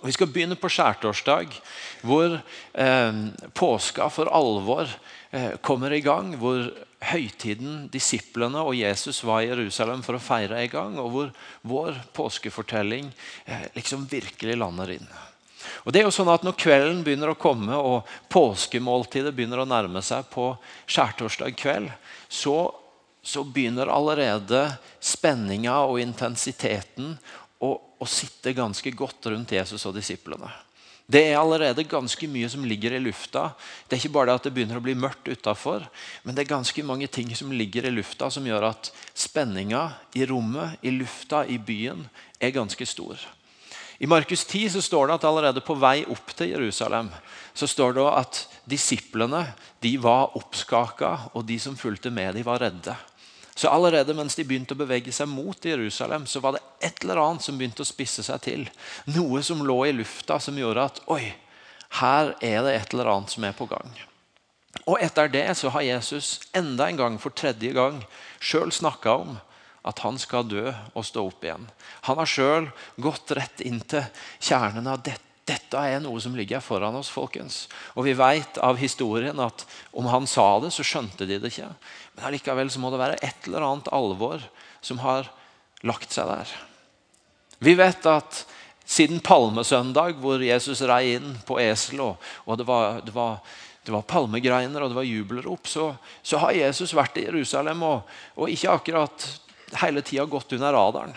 Og 0.00 0.08
vi 0.08 0.16
skal 0.16 0.28
begynne 0.28 0.58
på 0.58 0.68
skjærtorsdag, 0.68 1.54
hvor 2.04 2.34
eh, 2.34 3.20
påska 3.54 4.10
for 4.10 4.28
alvor 4.34 4.90
eh, 5.30 5.54
kommer 5.62 5.94
i 5.94 6.02
gang. 6.04 6.34
Hvor 6.42 6.66
høytiden 7.10 7.86
disiplene 7.92 8.62
og 8.64 8.76
Jesus 8.78 9.22
var 9.26 9.42
i 9.42 9.50
Jerusalem 9.50 10.02
for 10.06 10.18
å 10.18 10.22
feire 10.22 10.58
en 10.60 10.72
gang, 10.72 10.98
og 11.00 11.12
hvor 11.12 11.30
vår 11.66 12.00
påskefortelling 12.16 13.08
eh, 13.44 13.66
liksom 13.76 14.06
virkelig 14.10 14.58
lander 14.58 14.96
inn. 14.98 15.08
Og 15.86 15.92
det 15.92 16.00
er 16.00 16.06
jo 16.06 16.14
sånn 16.14 16.30
at 16.30 16.44
Når 16.46 16.58
kvelden 16.60 17.02
begynner 17.06 17.32
å 17.32 17.38
komme 17.38 17.74
og 17.78 18.10
påskemåltidet 18.32 19.34
begynner 19.34 19.62
å 19.62 19.68
nærme 19.68 20.02
seg 20.04 20.28
på 20.30 20.52
skjærtorsdag 20.86 21.56
kveld, 21.58 21.90
så, 22.28 22.70
så 23.22 23.42
begynner 23.46 23.90
allerede 23.90 24.68
spenninga 25.00 25.78
og 25.86 26.00
intensiteten 26.02 27.16
å, 27.62 27.72
å 27.74 28.06
sitte 28.10 28.54
ganske 28.56 28.92
godt 28.94 29.30
rundt 29.32 29.54
Jesus 29.56 29.86
og 29.88 29.96
disiplene. 29.98 30.50
Det 31.06 31.22
er 31.22 31.36
allerede 31.38 31.84
ganske 31.86 32.26
mye 32.26 32.48
som 32.50 32.64
ligger 32.66 32.96
i 32.96 32.98
lufta. 32.98 33.52
Det 33.86 33.94
er 33.94 34.00
ikke 34.02 34.14
bare 34.16 34.32
det 34.32 34.40
at 34.40 34.48
det 34.48 34.54
begynner 34.56 34.80
å 34.80 34.82
bli 34.82 34.96
mørkt 34.98 35.30
utafor, 35.30 35.86
men 36.26 36.34
det 36.34 36.42
er 36.42 36.54
ganske 36.56 36.82
mange 36.82 37.06
ting 37.06 37.30
som 37.38 37.54
ligger 37.54 37.86
i 37.86 37.94
lufta 37.94 38.26
som 38.34 38.46
gjør 38.46 38.72
at 38.72 38.90
spenninga 39.14 39.84
i 40.18 40.26
rommet, 40.26 40.80
i 40.82 40.90
lufta, 40.90 41.44
i 41.46 41.60
byen 41.62 42.08
er 42.42 42.56
ganske 42.56 42.88
stor. 42.90 43.22
I 44.02 44.10
Markus 44.10 44.42
10 44.44 44.74
så 44.74 44.82
står 44.82 45.06
det 45.06 45.14
at 45.20 45.28
allerede 45.30 45.62
på 45.64 45.78
vei 45.78 46.02
opp 46.10 46.34
til 46.36 46.50
Jerusalem 46.52 47.08
så 47.56 47.68
står 47.70 47.94
det 47.96 48.06
at 48.10 48.40
disiplene 48.68 49.46
de 49.80 49.94
var 50.02 50.34
oppskaka, 50.36 51.30
og 51.32 51.46
de 51.48 51.56
som 51.62 51.78
fulgte 51.78 52.10
med, 52.12 52.34
de 52.36 52.44
var 52.44 52.60
redde. 52.60 52.96
Så 53.56 53.70
allerede 53.72 54.12
mens 54.14 54.36
de 54.36 54.44
begynte 54.44 54.76
å 54.76 54.78
bevege 54.82 55.12
seg 55.16 55.30
mot 55.32 55.64
Jerusalem, 55.64 56.26
så 56.28 56.42
var 56.44 56.56
det 56.56 56.64
et 56.84 57.00
eller 57.04 57.22
annet 57.22 57.44
som 57.46 57.56
begynte 57.56 57.86
å 57.86 57.88
spisse 57.88 58.20
seg 58.26 58.42
til. 58.44 58.66
Noe 59.14 59.40
som 59.42 59.62
lå 59.64 59.78
i 59.88 59.94
lufta 59.96 60.36
som 60.44 60.58
gjorde 60.60 60.84
at 60.90 61.00
oi, 61.08 61.32
her 62.02 62.34
er 62.44 62.60
det 62.66 62.74
et 62.76 62.92
eller 62.92 63.08
annet 63.14 63.32
som 63.32 63.46
er 63.48 63.56
på 63.56 63.68
gang. 63.70 63.96
Og 64.84 65.00
etter 65.00 65.32
det 65.32 65.46
så 65.56 65.72
har 65.72 65.86
Jesus 65.86 66.36
enda 66.52 66.90
en 66.90 67.00
gang 67.00 67.16
for 67.22 67.32
tredje 67.32 67.72
gang 67.72 68.02
sjøl 68.44 68.68
snakka 68.74 69.16
om 69.24 69.38
at 69.86 70.02
han 70.04 70.18
skal 70.20 70.44
dø 70.50 70.66
og 70.68 71.06
stå 71.06 71.24
opp 71.24 71.46
igjen. 71.46 71.64
Han 72.10 72.20
har 72.20 72.28
sjøl 72.28 72.68
gått 73.00 73.32
rett 73.38 73.64
inn 73.64 73.80
til 73.88 74.04
kjernen 74.36 74.90
av 74.90 75.00
dette. 75.06 75.25
Dette 75.46 75.78
er 75.78 76.00
noe 76.02 76.18
som 76.22 76.34
ligger 76.34 76.62
foran 76.64 76.96
oss. 76.98 77.10
folkens. 77.12 77.68
Og 77.94 78.04
Vi 78.04 78.14
vet 78.18 78.58
av 78.58 78.76
historien 78.76 79.38
at 79.40 79.66
om 79.92 80.06
han 80.10 80.26
sa 80.26 80.58
det, 80.60 80.72
så 80.74 80.82
skjønte 80.82 81.26
de 81.26 81.38
det 81.38 81.52
ikke. 81.52 81.70
Men 82.16 82.26
allikevel 82.26 82.70
så 82.70 82.82
må 82.82 82.90
det 82.90 83.02
være 83.02 83.20
et 83.22 83.46
eller 83.46 83.62
annet 83.62 83.92
alvor 83.94 84.42
som 84.82 84.98
har 84.98 85.30
lagt 85.86 86.10
seg 86.12 86.26
der. 86.26 86.50
Vi 87.58 87.74
vet 87.78 88.06
at 88.10 88.42
siden 88.86 89.20
palmesøndag, 89.20 90.18
hvor 90.22 90.42
Jesus 90.42 90.82
rei 90.86 91.16
inn 91.16 91.36
på 91.46 91.58
esel, 91.62 92.02
og 92.02 92.58
det 92.58 92.66
var, 92.66 93.00
det 93.06 93.14
var, 93.14 93.38
det 93.86 93.94
var 93.94 94.06
palmegreiner 94.06 94.82
og 94.82 94.92
det 94.92 94.98
var 94.98 95.06
jubelrop, 95.06 95.66
så, 95.66 95.92
så, 96.22 96.38
har 96.42 96.54
Jesus 96.54 96.94
vært 96.94 97.18
i 97.18 97.26
Jerusalem 97.26 97.82
og, 97.86 98.12
og 98.36 98.52
ikke 98.52 98.74
akkurat 98.74 99.26
hele 99.82 100.02
tida 100.06 100.26
gått 100.30 100.54
under 100.58 100.74
radaren. 100.74 101.14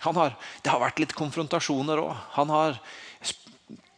Har, 0.00 0.36
det 0.62 0.72
har 0.72 0.80
vært 0.80 1.02
litt 1.02 1.16
konfrontasjoner 1.16 2.00
òg. 2.00 2.14
Han 2.38 2.52
har 2.54 2.78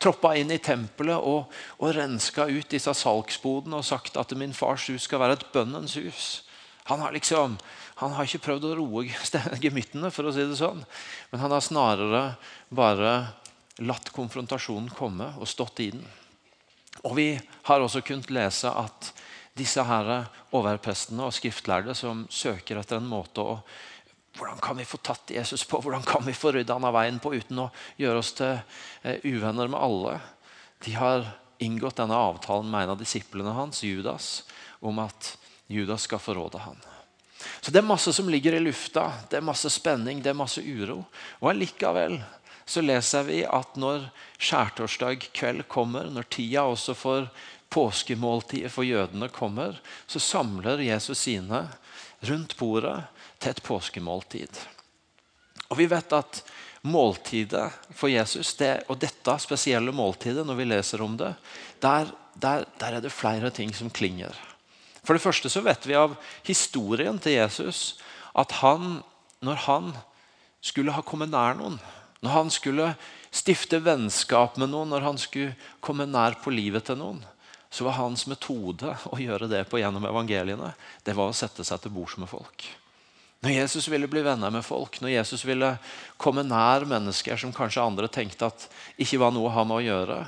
troppa 0.03 0.35
inn 0.39 0.51
i 0.51 0.61
tempelet 0.63 1.23
og, 1.23 1.53
og 1.79 1.95
renska 1.97 2.49
ut 2.51 2.73
disse 2.73 2.93
salgsbodene 2.99 3.79
og 3.79 3.87
sagt 3.87 4.19
at 4.21 4.35
min 4.39 4.55
fars 4.57 4.89
hus 4.91 5.07
skal 5.07 5.23
være 5.23 5.39
et 5.39 5.47
bønnens 5.55 5.95
hus. 6.01 6.31
Han 6.91 7.05
har 7.05 7.15
liksom, 7.15 7.55
han 8.03 8.17
har 8.17 8.27
ikke 8.27 8.43
prøvd 8.49 8.67
å 8.67 8.75
roe 8.81 9.07
gemyttene, 9.65 10.11
for 10.11 10.27
å 10.27 10.35
si 10.35 10.47
det 10.49 10.59
sånn. 10.59 10.83
Men 11.31 11.45
han 11.45 11.55
har 11.55 11.63
snarere 11.65 12.25
bare 12.75 13.15
latt 13.83 14.11
konfrontasjonen 14.15 14.91
komme 14.97 15.31
og 15.39 15.49
stått 15.49 15.85
i 15.85 15.93
den. 15.95 16.03
Og 17.07 17.17
Vi 17.17 17.29
har 17.69 17.81
også 17.81 18.03
kunnet 18.05 18.31
lese 18.31 18.69
at 18.69 19.13
disse 19.57 19.83
her 19.85 20.27
overprestene 20.57 21.27
og 21.29 21.35
skriftlærde 21.37 21.95
som 21.97 22.27
søker 22.33 22.81
etter 22.81 22.99
en 23.01 23.09
måte 23.09 23.45
å 23.45 23.57
hvordan 24.37 24.59
kan 24.59 24.77
vi 24.77 24.85
få 24.89 24.97
tatt 24.97 25.31
Jesus 25.31 25.65
på? 25.69 25.81
Hvordan 25.81 26.03
kan 26.03 26.25
vi 26.25 26.33
få 26.33 26.53
rydda 26.53 26.79
han 26.79 26.89
av 26.89 26.95
veien 26.97 27.19
på 27.21 27.35
uten 27.35 27.67
å 27.67 27.71
gjøre 28.01 28.23
oss 28.23 28.33
til 28.39 28.55
eh, 29.03 29.21
uvenner 29.29 29.69
med 29.69 29.81
alle? 29.81 30.15
De 30.85 30.95
har 30.97 31.27
inngått 31.63 32.01
denne 32.01 32.17
avtalen 32.17 32.71
med 32.71 32.87
en 32.87 32.95
av 32.95 33.03
disiplene 33.03 33.53
hans, 33.55 33.83
Judas, 33.85 34.45
om 34.81 34.99
at 35.05 35.35
Judas 35.71 36.09
skal 36.09 36.23
forråde 36.23 36.63
han. 36.65 36.81
Så 37.61 37.71
Det 37.71 37.83
er 37.83 37.87
masse 37.87 38.13
som 38.13 38.29
ligger 38.31 38.55
i 38.57 38.63
lufta. 38.63 39.11
Det 39.31 39.39
er 39.39 39.45
masse 39.45 39.71
spenning, 39.71 40.23
det 40.23 40.33
er 40.33 40.39
masse 40.39 40.63
uro. 40.63 41.03
Og 41.43 41.51
allikevel 41.53 42.21
så 42.65 42.83
leser 42.83 43.27
vi 43.27 43.43
at 43.45 43.77
når 43.77 44.07
skjærtorsdag 44.39 45.29
kveld 45.35 45.67
kommer, 45.69 46.09
når 46.11 46.29
tida 46.31 46.65
også 46.71 46.95
for 46.97 47.29
påskemåltidet 47.73 48.71
for 48.73 48.87
jødene 48.87 49.29
kommer, 49.33 49.79
så 50.07 50.21
samler 50.23 50.83
Jesus 50.85 51.25
sine 51.27 51.67
rundt 52.23 52.57
bordet 52.59 53.01
til 53.43 53.55
et 53.55 53.63
påskemåltid. 53.67 54.61
Og 55.71 55.79
Vi 55.79 55.89
vet 55.91 56.13
at 56.15 56.43
måltidet 56.83 57.71
for 57.95 58.11
Jesus, 58.11 58.55
det, 58.59 58.83
og 58.91 58.99
dette 59.01 59.37
spesielle 59.43 59.95
måltidet, 59.95 60.45
når 60.47 60.59
vi 60.59 60.67
leser 60.67 61.03
om 61.03 61.17
det, 61.17 61.35
der, 61.83 62.11
der, 62.35 62.67
der 62.79 62.99
er 62.99 63.01
det 63.01 63.13
flere 63.15 63.51
ting 63.51 63.75
som 63.75 63.91
klinger. 63.91 64.35
For 65.03 65.15
det 65.15 65.23
første 65.23 65.51
så 65.51 65.63
vet 65.63 65.87
vi 65.87 65.99
av 65.99 66.15
historien 66.47 67.19
til 67.23 67.39
Jesus 67.39 67.99
at 68.39 68.53
han, 68.63 69.01
når 69.43 69.65
han 69.67 69.91
skulle 70.63 70.95
ha 70.95 71.03
kommet 71.03 71.33
nær 71.33 71.59
noen, 71.59 71.81
når 72.23 72.37
han 72.37 72.53
skulle 72.55 72.93
stifte 73.35 73.81
vennskap 73.83 74.59
med 74.61 74.71
noen, 74.71 74.93
når 74.93 75.07
han 75.09 75.19
skulle 75.19 75.57
komme 75.83 76.07
nær 76.07 76.39
på 76.43 76.53
livet 76.55 76.87
til 76.87 77.01
noen, 77.01 77.23
så 77.73 77.87
var 77.87 77.97
hans 77.97 78.27
metode 78.29 78.93
å 79.09 79.19
gjøre 79.19 79.49
det 79.51 79.65
på 79.71 79.81
gjennom 79.81 80.07
evangeliene, 80.07 80.75
det 81.03 81.17
var 81.17 81.33
å 81.33 81.37
sette 81.37 81.65
seg 81.65 81.83
til 81.83 81.95
bords 81.95 82.19
med 82.21 82.31
folk. 82.31 82.67
Når 83.43 83.57
Jesus 83.57 83.89
ville 83.91 84.07
bli 84.07 84.23
venner 84.23 84.53
med 84.55 84.63
folk, 84.63 85.01
når 85.03 85.17
Jesus 85.17 85.43
ville 85.45 85.73
komme 86.21 86.45
nær 86.47 86.87
mennesker 86.87 87.41
som 87.41 87.55
kanskje 87.55 87.83
andre 87.83 88.07
tenkte 88.13 88.47
at 88.53 88.69
ikke 89.03 89.19
var 89.19 89.33
noe 89.35 89.49
å 89.51 89.55
ha 89.57 89.65
med 89.67 89.81
å 89.81 89.87
gjøre, 89.87 90.19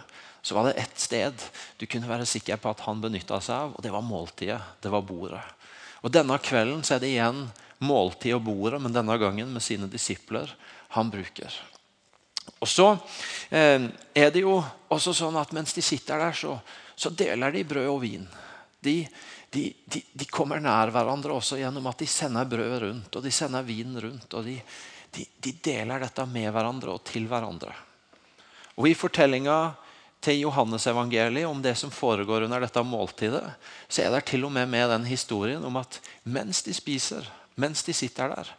så 0.44 0.56
var 0.56 0.66
det 0.66 0.80
ett 0.82 0.98
sted 1.00 1.44
du 1.78 1.86
kunne 1.86 2.10
være 2.10 2.26
sikker 2.28 2.58
på 2.60 2.72
at 2.74 2.82
han 2.84 3.00
benytta 3.00 3.38
seg 3.40 3.54
av, 3.54 3.76
og 3.76 3.84
det 3.86 3.92
var 3.94 4.04
måltidet. 4.04 4.58
Det 4.82 4.90
var 4.92 5.06
bordet. 5.06 5.44
Og 6.04 6.12
Denne 6.12 6.36
kvelden 6.42 6.82
så 6.84 6.96
er 6.96 7.04
det 7.04 7.14
igjen 7.14 7.46
måltid 7.84 8.34
og 8.36 8.42
bordet, 8.44 8.82
men 8.82 8.92
denne 8.92 9.16
gangen 9.22 9.54
med 9.54 9.64
sine 9.64 9.88
disipler 9.90 10.50
han 10.98 11.08
bruker. 11.12 11.54
Og 12.60 12.68
så 12.68 12.90
eh, 13.48 13.86
er 14.12 14.34
det 14.34 14.42
jo 14.42 14.58
også 14.92 15.14
sånn 15.16 15.38
at 15.40 15.54
mens 15.56 15.72
de 15.76 15.84
sitter 15.84 16.20
der, 16.20 16.36
så, 16.36 16.58
så 16.96 17.14
deler 17.14 17.54
de 17.54 17.64
brød 17.68 17.88
og 17.94 18.02
vin. 18.04 18.26
De, 18.84 18.98
de, 19.54 19.68
de, 19.86 20.02
de, 20.12 20.26
kommer 20.26 20.60
nær 20.62 20.90
hverandre 20.94 21.36
også 21.36 21.60
gjennom 21.60 21.86
at 21.90 22.02
de 22.02 22.08
sender 22.10 22.48
brød 22.50 22.74
rundt 22.82 23.16
og 23.16 23.24
de 23.24 23.32
sender 23.34 23.62
vin 23.66 23.94
rundt. 24.02 24.34
og 24.34 24.44
de, 24.46 24.58
de 25.14 25.52
deler 25.62 26.02
dette 26.02 26.26
med 26.26 26.50
hverandre 26.50 26.96
og 26.96 27.04
til 27.06 27.28
hverandre. 27.30 27.70
Og 28.74 28.88
I 28.90 28.96
fortellinga 28.98 29.58
til 30.24 30.40
Johannesevangeliet 30.42 31.46
om 31.46 31.60
det 31.62 31.76
som 31.78 31.92
foregår 31.94 32.48
under 32.48 32.64
dette 32.64 32.82
måltidet, 32.82 33.44
så 33.86 34.02
er 34.02 34.10
det 34.14 34.24
til 34.32 34.46
og 34.48 34.52
med 34.56 34.66
med 34.72 34.88
den 34.90 35.06
historien 35.06 35.64
om 35.64 35.76
at 35.78 36.00
mens 36.24 36.64
de 36.66 36.74
spiser, 36.74 37.28
mens 37.54 37.84
de 37.86 37.94
sitter 37.94 38.32
der, 38.32 38.50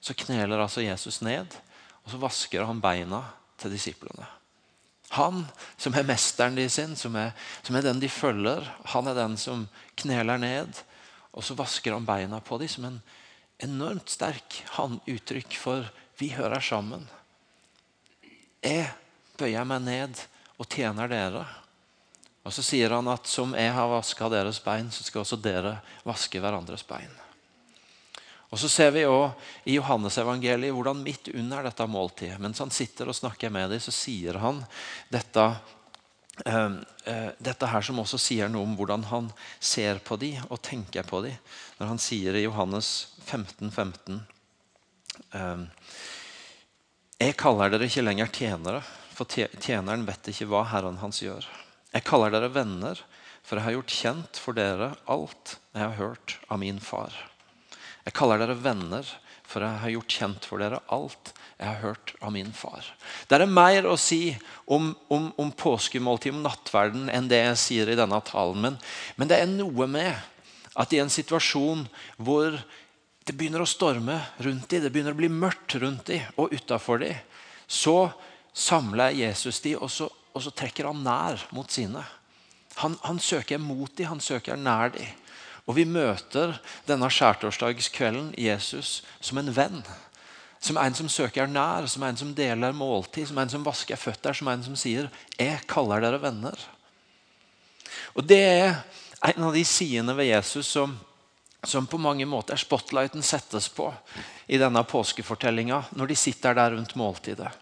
så 0.00 0.14
kneler 0.14 0.60
altså 0.60 0.84
Jesus 0.84 1.22
ned 1.24 1.48
og 2.04 2.12
så 2.12 2.20
vasker 2.20 2.66
han 2.68 2.82
beina 2.84 3.22
til 3.58 3.72
disiplene. 3.72 4.26
Han 5.14 5.44
som 5.78 5.94
er 5.94 6.06
mesteren 6.08 6.56
de 6.58 6.66
sin, 6.70 6.96
som 6.98 7.16
er, 7.16 7.32
som 7.62 7.76
er 7.76 7.86
den 7.86 8.00
de 8.02 8.10
følger, 8.10 8.66
han 8.92 9.10
er 9.10 9.18
den 9.18 9.36
som 9.38 9.66
kneler 10.00 10.40
ned. 10.42 10.80
Og 11.34 11.44
så 11.46 11.56
vasker 11.58 11.94
han 11.94 12.06
beina 12.06 12.40
på 12.42 12.58
dem 12.62 12.70
som 12.70 12.88
en 12.88 13.00
enormt 13.62 14.10
sterk 14.10 14.62
uttrykk 14.78 15.58
for 15.58 15.90
vi 16.18 16.30
hører 16.34 16.62
sammen. 16.62 17.06
Jeg 18.64 18.88
bøyer 19.38 19.66
meg 19.66 19.82
ned 19.84 20.24
og 20.58 20.68
tjener 20.70 21.10
dere. 21.10 21.44
Og 22.44 22.52
så 22.52 22.62
sier 22.64 22.92
han 22.92 23.08
at 23.08 23.28
som 23.30 23.54
jeg 23.56 23.72
har 23.72 23.90
vaska 23.90 24.28
deres 24.32 24.60
bein, 24.62 24.90
så 24.92 25.04
skal 25.06 25.24
også 25.24 25.40
dere 25.40 25.78
vaske 26.04 26.42
hverandres 26.42 26.84
bein. 26.86 27.23
Og 28.54 28.58
Så 28.60 28.68
ser 28.70 28.92
vi 28.94 29.02
også 29.02 29.32
i 29.66 29.74
Johannesevangeliet 29.74 30.70
hvordan 30.76 31.00
midt 31.02 31.32
under 31.34 31.64
dette 31.66 31.86
måltidet, 31.90 32.36
mens 32.38 32.60
han 32.62 32.70
sitter 32.70 33.08
og 33.10 33.16
snakker 33.18 33.50
med 33.50 33.72
dem, 33.74 33.80
så 33.82 33.90
sier 33.90 34.38
han 34.38 34.60
dette, 35.10 35.46
uh, 36.46 36.76
uh, 36.78 37.30
dette 37.42 37.70
her 37.72 37.82
som 37.82 37.98
også 37.98 38.20
sier 38.22 38.52
noe 38.52 38.62
om 38.62 38.76
hvordan 38.78 39.08
han 39.10 39.32
ser 39.58 39.98
på 40.06 40.20
dem 40.22 40.38
og 40.54 40.62
tenker 40.62 41.02
på 41.02 41.24
dem. 41.26 41.34
Når 41.80 41.92
han 41.96 42.02
sier 42.06 42.38
i 42.38 42.44
Johannes 42.44 42.92
15, 43.24 43.74
15 43.74 44.22
uh, 45.34 45.66
Jeg 47.26 47.38
kaller 47.42 47.74
dere 47.74 47.90
ikke 47.90 48.06
lenger 48.06 48.30
tjenere, 48.38 48.86
for 49.18 49.26
tjeneren 49.34 50.06
vet 50.06 50.30
ikke 50.30 50.46
hva 50.54 50.62
Herren 50.70 51.02
hans 51.02 51.24
gjør. 51.26 51.42
Jeg 51.90 52.06
kaller 52.06 52.30
dere 52.30 52.54
venner, 52.54 53.02
for 53.42 53.58
jeg 53.58 53.66
har 53.66 53.80
gjort 53.80 54.00
kjent 54.00 54.44
for 54.46 54.54
dere 54.54 54.94
alt 55.10 55.58
jeg 55.74 55.88
har 55.88 55.98
hørt 55.98 56.38
av 56.46 56.62
min 56.62 56.78
far. 56.78 57.33
Jeg 58.04 58.16
kaller 58.16 58.40
dere 58.40 58.56
venner, 58.58 59.08
for 59.44 59.64
jeg 59.64 59.80
har 59.82 59.92
gjort 59.94 60.16
kjent 60.18 60.46
for 60.48 60.62
dere 60.62 60.82
alt 60.92 61.32
jeg 61.54 61.68
har 61.68 61.80
hørt 61.84 62.12
av 62.24 62.32
min 62.34 62.50
far. 62.56 62.86
Det 63.28 63.38
er 63.38 63.46
mer 63.48 63.86
å 63.86 63.96
si 64.00 64.34
om, 64.66 64.90
om, 65.12 65.28
om 65.40 65.52
påskemåltid, 65.54 66.34
om 66.34 66.42
nattverden, 66.44 67.06
enn 67.12 67.28
det 67.30 67.40
jeg 67.40 67.60
sier 67.62 67.92
i 67.92 67.98
denne 67.98 68.18
talen. 68.26 68.60
Men, 68.60 68.78
men 69.16 69.30
det 69.30 69.38
er 69.40 69.52
noe 69.52 69.86
med 69.88 70.12
at 70.74 70.92
i 70.92 71.00
en 71.00 71.12
situasjon 71.12 71.86
hvor 72.18 72.58
det 73.24 73.36
begynner 73.38 73.62
å 73.62 73.68
storme 73.70 74.18
rundt 74.42 74.66
dem, 74.72 74.82
det 74.84 74.90
begynner 74.92 75.14
å 75.14 75.20
bli 75.22 75.30
mørkt 75.32 75.78
rundt 75.80 76.10
dem 76.10 76.26
og 76.40 76.52
utafor 76.52 77.00
dem, 77.04 77.16
så 77.70 78.10
samler 78.52 79.14
Jesus 79.16 79.62
dem, 79.64 79.80
og 79.80 79.88
og 80.34 80.42
så 80.42 80.50
trekker 80.50 80.88
han 80.90 81.04
nær 81.06 81.42
mot 81.54 81.70
sine. 81.70 82.02
Han, 82.82 82.96
han 83.06 83.20
søker 83.22 83.60
mot 83.62 83.92
dem, 83.94 84.10
han 84.10 84.22
søker 84.22 84.58
nær 84.58 84.90
dem. 84.96 85.06
Og 85.64 85.78
vi 85.78 85.86
møter 85.88 86.58
denne 86.88 87.08
skjærtorsdagskvelden 87.08 88.34
Jesus 88.36 88.98
som 89.24 89.40
en 89.40 89.52
venn. 89.54 89.80
Som 90.64 90.78
en 90.80 90.96
som 90.96 91.08
søker 91.12 91.48
nær, 91.48 91.88
som 91.88 92.04
en 92.04 92.16
som 92.16 92.32
deler 92.36 92.76
måltid, 92.76 93.28
som 93.28 93.40
en 93.40 93.52
som 93.52 93.64
vasker 93.64 94.00
føtter, 94.00 94.36
som 94.36 94.48
en 94.48 94.64
som 94.64 94.76
sier 94.76 95.10
'Jeg 95.38 95.66
kaller 95.68 96.00
dere 96.00 96.20
venner'. 96.20 96.68
Og 98.14 98.26
Det 98.26 98.40
er 98.40 98.84
en 99.34 99.44
av 99.44 99.54
de 99.54 99.64
sidene 99.64 100.14
ved 100.16 100.26
Jesus 100.26 100.66
som, 100.66 100.98
som 101.64 101.86
på 101.86 101.98
mange 101.98 102.26
måter 102.26 102.56
spotlighten 102.56 103.22
settes 103.22 103.68
på 103.68 103.94
i 104.46 104.58
denne 104.58 104.84
påskefortellinga 104.84 105.84
når 105.96 106.06
de 106.06 106.16
sitter 106.16 106.54
der 106.54 106.70
rundt 106.76 106.96
måltidet. 106.96 107.52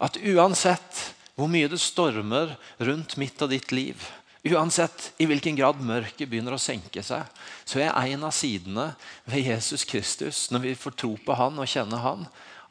At 0.00 0.16
uansett 0.16 1.14
hvor 1.34 1.48
mye 1.48 1.68
det 1.68 1.80
stormer 1.80 2.56
rundt 2.78 3.16
mitt 3.16 3.40
og 3.42 3.50
ditt 3.52 3.72
liv, 3.72 3.96
Uansett 4.42 5.12
i 5.22 5.26
hvilken 5.30 5.54
grad 5.54 5.78
mørket 5.86 6.26
begynner 6.26 6.56
å 6.56 6.60
senke 6.60 7.02
seg, 7.06 7.28
så 7.62 7.78
er 7.78 7.92
en 7.94 8.24
av 8.26 8.34
sidene 8.34 8.88
ved 9.30 9.46
Jesus 9.46 9.84
Kristus, 9.86 10.48
når 10.50 10.64
vi 10.64 10.72
får 10.74 10.96
tro 10.98 11.12
på 11.14 11.36
han 11.38 11.60
og 11.62 11.70
kjenne 11.70 12.00
han, 12.02 12.24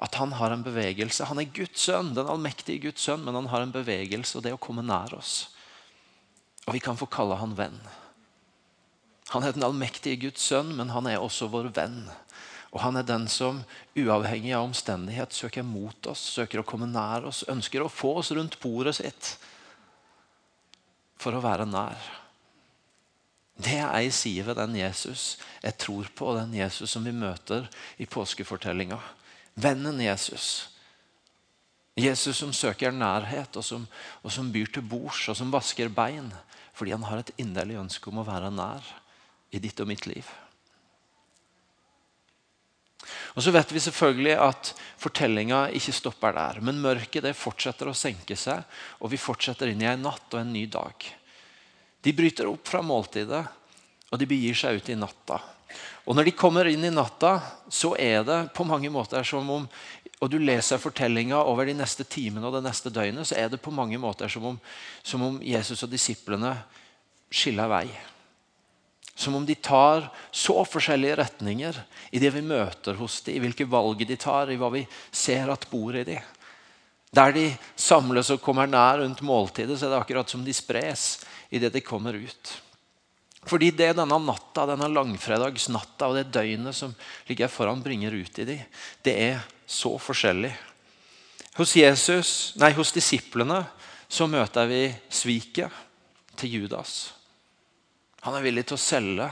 at 0.03 0.17
han 0.19 0.33
har 0.35 0.51
en 0.51 0.65
bevegelse. 0.65 1.29
Han 1.29 1.39
er 1.39 1.53
Guds 1.55 1.85
sønn, 1.85 2.11
den 2.17 2.27
allmektige 2.27 2.89
Guds 2.89 3.05
sønn, 3.05 3.23
men 3.23 3.37
han 3.39 3.47
har 3.53 3.63
en 3.63 3.71
bevegelse, 3.71 4.35
og 4.37 4.43
det 4.43 4.51
å 4.55 4.59
komme 4.59 4.83
nær 4.83 5.13
oss. 5.15 5.53
Og 6.65 6.75
vi 6.75 6.81
kan 6.83 6.99
få 6.99 7.07
kalle 7.07 7.37
han 7.39 7.55
venn. 7.55 7.79
Han 9.31 9.47
er 9.47 9.55
den 9.55 9.63
allmektige 9.63 10.19
Guds 10.25 10.43
sønn, 10.43 10.73
men 10.75 10.91
han 10.91 11.07
er 11.07 11.23
også 11.23 11.47
vår 11.53 11.71
venn. 11.77 12.01
Og 12.75 12.81
han 12.83 12.99
er 12.99 13.07
den 13.07 13.29
som 13.31 13.61
uavhengig 13.95 14.51
av 14.57 14.65
omstendighet 14.67 15.31
søker 15.35 15.63
mot 15.63 16.11
oss, 16.11 16.25
søker 16.35 16.59
å 16.59 16.67
komme 16.67 16.89
nær 16.89 17.29
oss, 17.31 17.45
ønsker 17.51 17.85
å 17.85 17.91
få 17.91 18.17
oss 18.19 18.33
rundt 18.35 18.59
bordet 18.59 18.97
sitt 18.99 19.35
for 21.21 21.37
å 21.37 21.43
være 21.43 21.69
nær. 21.69 22.09
Det 23.61 23.77
er 23.77 23.91
ei 23.93 24.09
side 24.13 24.47
ved 24.47 24.57
den 24.57 24.75
Jesus 24.79 25.35
jeg 25.61 25.77
tror 25.81 26.09
på, 26.15 26.31
og 26.31 26.39
den 26.39 26.55
Jesus 26.57 26.95
som 26.95 27.05
vi 27.05 27.13
møter 27.13 27.67
i 28.01 28.07
påskefortellinga. 28.09 28.97
Vennen 29.61 29.99
Jesus. 30.01 30.71
Jesus 31.99 32.39
som 32.39 32.53
søker 32.55 32.93
nærhet, 32.95 33.57
og 33.59 33.65
som, 33.65 33.85
og 34.23 34.33
som 34.33 34.49
byr 34.51 34.71
til 34.73 34.85
bords, 34.87 35.27
og 35.29 35.37
som 35.37 35.51
vasker 35.53 35.91
bein. 35.93 36.31
Fordi 36.73 36.95
han 36.95 37.05
har 37.05 37.21
et 37.21 37.33
inderlig 37.41 37.77
ønske 37.83 38.09
om 38.09 38.21
å 38.21 38.25
være 38.25 38.49
nær 38.55 38.87
i 39.51 39.59
ditt 39.61 39.79
og 39.83 39.91
mitt 39.91 40.07
liv. 40.09 40.25
Og 43.35 43.45
så 43.45 43.53
vet 43.55 43.71
vi 43.73 43.83
selvfølgelig 43.83 44.35
at 44.43 44.73
fortellinga 45.01 45.63
ikke 45.77 45.95
stopper 45.95 46.35
der. 46.37 46.59
Men 46.65 46.81
mørket 46.83 47.25
det 47.27 47.37
fortsetter 47.37 47.91
å 47.91 47.95
senke 47.97 48.37
seg, 48.39 48.63
og 48.99 49.13
vi 49.13 49.21
fortsetter 49.21 49.71
inn 49.71 49.83
i 49.83 49.89
en 49.91 50.05
natt 50.07 50.33
og 50.33 50.41
en 50.41 50.53
ny 50.53 50.65
dag. 50.71 51.07
De 52.01 52.13
bryter 52.17 52.49
opp 52.49 52.67
fra 52.67 52.81
måltidet, 52.85 53.41
og 54.11 54.19
de 54.19 54.27
begir 54.27 54.57
seg 54.57 54.81
ut 54.81 54.91
i 54.91 54.99
natta. 54.99 55.39
Og 56.09 56.17
Når 56.17 56.27
de 56.27 56.33
kommer 56.35 56.67
inn 56.67 56.83
i 56.83 56.91
natta, 56.91 57.37
så 57.69 57.93
er 57.95 58.25
det 58.27 58.39
på 58.57 58.65
mange 58.67 58.89
måter 58.91 59.23
som 59.27 59.49
om 59.49 59.67
og 60.21 60.29
du 60.29 60.37
leser 60.37 60.77
fortellinga 60.77 61.39
over 61.49 61.65
de 61.65 61.73
neste 61.73 62.05
timene 62.05 62.45
og 62.45 62.53
det 62.53 62.61
neste 62.67 62.91
døgnet, 62.93 63.25
så 63.25 63.39
er 63.41 63.47
det 63.49 63.61
på 63.61 63.73
mange 63.73 63.97
måter 63.97 64.29
som 64.29 64.51
om, 64.51 64.59
som 65.01 65.23
om 65.25 65.39
Jesus 65.41 65.81
og 65.81 65.89
disiplene 65.89 66.53
skiller 67.33 67.71
vei. 67.71 67.87
Som 69.15 69.35
om 69.35 69.45
de 69.45 69.55
tar 69.55 70.07
så 70.31 70.61
forskjellige 70.65 71.17
retninger 71.19 71.77
i 72.11 72.19
det 72.21 72.31
vi 72.33 72.43
møter 72.45 72.97
hos 72.97 73.19
dem, 73.25 73.37
i 73.37 73.43
hvilke 73.43 73.67
valg 73.69 74.05
de 74.07 74.17
tar, 74.17 74.49
i 74.49 74.57
hva 74.59 74.71
vi 74.73 74.85
ser 75.11 75.51
at 75.51 75.67
bor 75.71 75.95
i 75.95 76.05
dem. 76.07 76.23
Der 77.11 77.35
de 77.35 77.45
samles 77.75 78.31
og 78.31 78.39
kommer 78.43 78.69
nær 78.71 79.01
rundt 79.01 79.23
måltidet, 79.25 79.75
så 79.77 79.89
er 79.89 79.93
det 79.95 80.01
akkurat 80.01 80.31
som 80.31 80.45
de 80.47 80.55
spres 80.55 81.19
idet 81.51 81.73
de 81.75 81.83
kommer 81.83 82.15
ut. 82.15 82.53
Fordi 83.49 83.71
det 83.73 83.91
denne 83.97 84.19
natta, 84.21 84.67
denne 84.69 84.87
langfredagsnatta 84.93 86.07
og 86.07 86.19
det 86.19 86.29
døgnet 86.31 86.77
som 86.77 86.93
ligger 87.27 87.49
foran, 87.51 87.81
bringer 87.83 88.13
ut 88.13 88.39
i 88.39 88.47
dem, 88.47 88.65
det 89.03 89.15
er 89.17 89.41
så 89.65 89.95
forskjellig. 89.99 90.53
Hos 91.57 91.73
Jesus, 91.75 92.53
nei, 92.61 92.71
hos 92.77 92.93
disiplene 92.95 93.65
så 94.11 94.27
møter 94.29 94.69
vi 94.69 94.85
sviket 95.11 95.73
til 96.39 96.61
Judas. 96.61 97.11
Han 98.25 98.37
er 98.37 98.45
villig 98.45 98.67
til 98.69 98.77
å 98.77 98.81
selge 98.81 99.27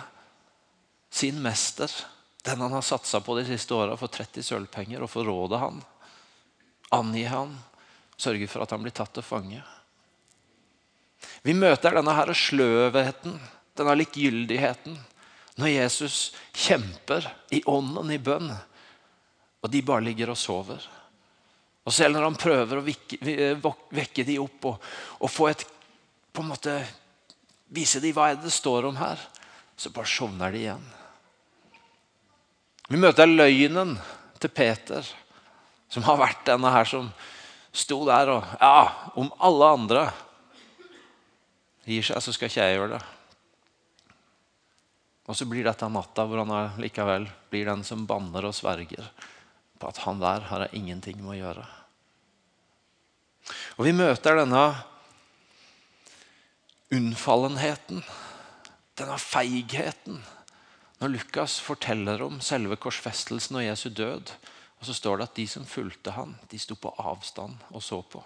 sin 1.13 1.39
mester, 1.41 1.91
den 2.45 2.61
han 2.63 2.73
har 2.73 2.85
satsa 2.85 3.21
på 3.21 3.35
de 3.37 3.45
siste 3.47 3.75
åra, 3.75 3.97
for 3.97 4.09
30 4.09 4.45
sølvpenger, 4.45 5.03
og 5.03 5.11
forråde 5.11 5.59
han. 5.61 5.81
Angi 6.95 7.25
han, 7.29 7.53
sørge 8.17 8.47
for 8.49 8.65
at 8.65 8.73
han 8.73 8.81
blir 8.83 8.95
tatt 8.95 9.13
til 9.13 9.25
fange. 9.25 9.61
Vi 11.45 11.53
møter 11.53 11.95
denne 11.95 12.15
her 12.15 12.31
sløvheten, 12.33 13.37
denne 13.77 13.95
likegyldigheten, 13.99 14.97
når 15.59 15.73
Jesus 15.73 16.29
kjemper 16.55 17.27
i 17.53 17.61
ånden 17.67 18.13
i 18.15 18.21
bønn, 18.21 18.49
og 19.59 19.71
de 19.71 19.83
bare 19.85 20.05
ligger 20.07 20.31
og 20.31 20.39
sover. 20.39 20.81
Og 21.85 21.93
Selv 21.93 22.15
når 22.15 22.27
han 22.27 22.39
prøver 22.39 22.79
å 22.79 22.85
vekke, 22.85 23.19
vekke 23.95 24.25
de 24.27 24.39
opp 24.41 24.67
og, 24.69 24.89
og 25.19 25.31
få 25.31 25.49
et, 25.51 25.65
på 26.31 26.43
en 26.43 26.51
måte, 26.51 26.75
vise 27.73 28.01
dem 28.01 28.15
hva 28.17 28.31
det 28.35 28.51
står 28.53 28.89
om 28.89 28.97
her, 28.99 29.19
så 29.79 29.91
bare 29.93 30.09
sovner 30.09 30.51
de 30.51 30.63
igjen. 30.63 30.87
Vi 32.89 32.97
møter 32.97 33.29
løgnen 33.29 33.93
til 34.41 34.51
Peter, 34.51 35.05
som 35.89 36.05
har 36.07 36.17
vært 36.19 36.47
denne 36.47 36.71
her 36.73 36.89
som 36.89 37.11
sto 37.71 38.01
der 38.07 38.31
og 38.33 38.57
Ja, 38.59 39.11
om 39.15 39.29
alle 39.45 39.69
andre 39.77 40.03
gir 41.85 42.05
seg, 42.05 42.21
så 42.21 42.33
skal 42.33 42.49
ikke 42.49 42.65
jeg 42.65 42.77
gjøre 42.77 42.97
det. 42.97 43.03
Og 45.29 45.37
så 45.37 45.45
blir 45.45 45.65
dette 45.65 45.89
natta 45.93 46.25
hvor 46.25 46.41
han 46.41 46.79
likevel 46.81 47.27
blir 47.53 47.69
den 47.69 47.83
som 47.85 48.07
banner 48.09 48.49
og 48.49 48.55
sverger 48.57 49.05
på 49.79 49.89
at 49.89 50.01
han 50.03 50.21
der 50.21 50.47
har 50.49 50.65
ingenting 50.73 51.21
med 51.21 51.35
å 51.35 51.39
gjøre. 51.39 51.65
Og 53.77 53.85
vi 53.85 53.93
møter 53.95 54.41
denne 54.41 54.63
unnfallenheten, 56.93 58.03
denne 58.97 59.17
feigheten 59.21 60.23
når 60.99 61.13
Lukas 61.13 61.59
forteller 61.63 62.21
om 62.25 62.41
selve 62.43 62.75
korsfestelsen 62.79 63.55
og 63.55 63.63
Jesu 63.63 63.87
død, 63.95 64.33
og 64.79 64.87
så 64.87 64.95
står 64.95 65.19
det 65.19 65.27
at 65.29 65.37
de 65.37 65.45
som 65.47 65.67
fulgte 65.67 66.11
han, 66.15 66.35
de 66.51 66.59
sto 66.59 66.75
på 66.75 66.91
avstand 66.99 67.55
og 67.69 67.83
så 67.83 68.01
på. 68.03 68.19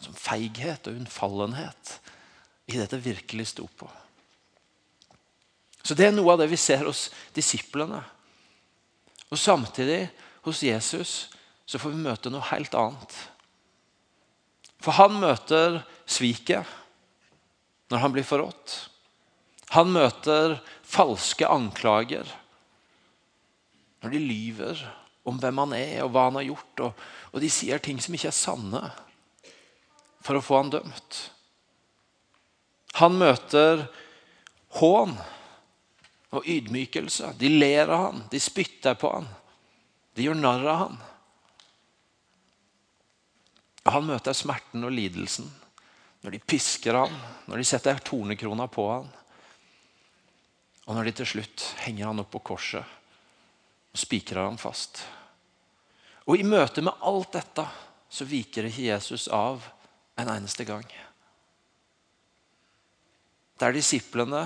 Som 0.00 0.14
feighet 0.14 0.86
og 0.86 1.00
unnfallenhet 1.00 1.96
i 2.70 2.78
det 2.78 2.86
det 2.92 3.02
virkelig 3.04 3.50
sto 3.50 3.66
på. 3.76 3.90
Så 5.82 5.94
Det 5.94 6.06
er 6.06 6.14
noe 6.14 6.32
av 6.32 6.42
det 6.42 6.50
vi 6.52 6.58
ser 6.60 6.84
hos 6.86 7.08
disiplene. 7.34 8.02
Og 9.30 9.38
Samtidig, 9.38 10.10
hos 10.42 10.62
Jesus, 10.62 11.30
så 11.66 11.78
får 11.78 11.94
vi 11.94 12.04
møte 12.04 12.30
noe 12.30 12.46
helt 12.50 12.74
annet. 12.74 13.16
For 14.80 14.96
han 14.96 15.18
møter 15.20 15.82
sviket 16.08 16.68
når 17.90 18.04
han 18.04 18.14
blir 18.14 18.26
forrådt. 18.26 18.76
Han 19.76 19.92
møter 19.94 20.58
falske 20.86 21.46
anklager 21.46 22.28
når 24.00 24.14
de 24.14 24.22
lyver 24.24 24.80
om 25.28 25.36
hvem 25.38 25.60
han 25.60 25.74
er 25.76 25.98
og 26.04 26.14
hva 26.14 26.26
han 26.28 26.38
har 26.40 26.46
gjort, 26.48 26.82
og, 26.86 27.02
og 27.30 27.42
de 27.42 27.50
sier 27.52 27.82
ting 27.82 28.00
som 28.00 28.14
ikke 28.16 28.30
er 28.30 28.36
sanne, 28.36 28.80
for 30.24 30.38
å 30.38 30.44
få 30.44 30.62
han 30.62 30.72
dømt. 30.72 31.18
Han 32.98 33.18
møter 33.20 33.84
hån 34.80 35.12
og 36.30 36.48
ydmykelse. 36.48 37.34
De 37.38 37.52
ler 37.52 37.90
av 37.90 38.06
han, 38.06 38.24
de 38.32 38.40
spytter 38.42 38.96
på 38.98 39.12
han, 39.12 39.28
de 40.16 40.26
gjør 40.26 40.40
narr 40.40 40.66
av 40.66 40.80
han. 40.86 40.98
Han 43.88 44.06
møter 44.06 44.36
smerten 44.36 44.84
og 44.84 44.92
lidelsen 44.92 45.48
når 46.20 46.34
de 46.34 46.42
pisker 46.52 46.98
han, 46.98 47.14
når 47.48 47.62
de 47.62 47.64
setter 47.64 48.00
tornekrona 48.04 48.66
på 48.68 48.84
han. 48.90 49.06
Og 50.84 50.96
når 50.96 51.08
de 51.08 51.14
til 51.20 51.30
slutt 51.32 51.64
henger 51.86 52.10
han 52.10 52.20
opp 52.20 52.32
på 52.34 52.42
korset 52.52 52.84
og 53.90 53.98
spikrer 53.98 54.44
han 54.44 54.60
fast. 54.60 55.00
Og 56.28 56.38
I 56.38 56.46
møte 56.46 56.84
med 56.84 57.06
alt 57.08 57.32
dette 57.34 57.64
så 58.10 58.26
viker 58.28 58.68
ikke 58.68 58.88
Jesus 58.90 59.28
av 59.32 59.64
en 60.20 60.28
eneste 60.28 60.66
gang. 60.68 60.84
Der 63.60 63.74
disiplene 63.74 64.44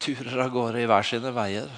turer 0.00 0.44
av 0.44 0.52
gårde 0.54 0.82
i 0.82 0.88
hver 0.88 1.06
sine 1.06 1.32
veier 1.36 1.70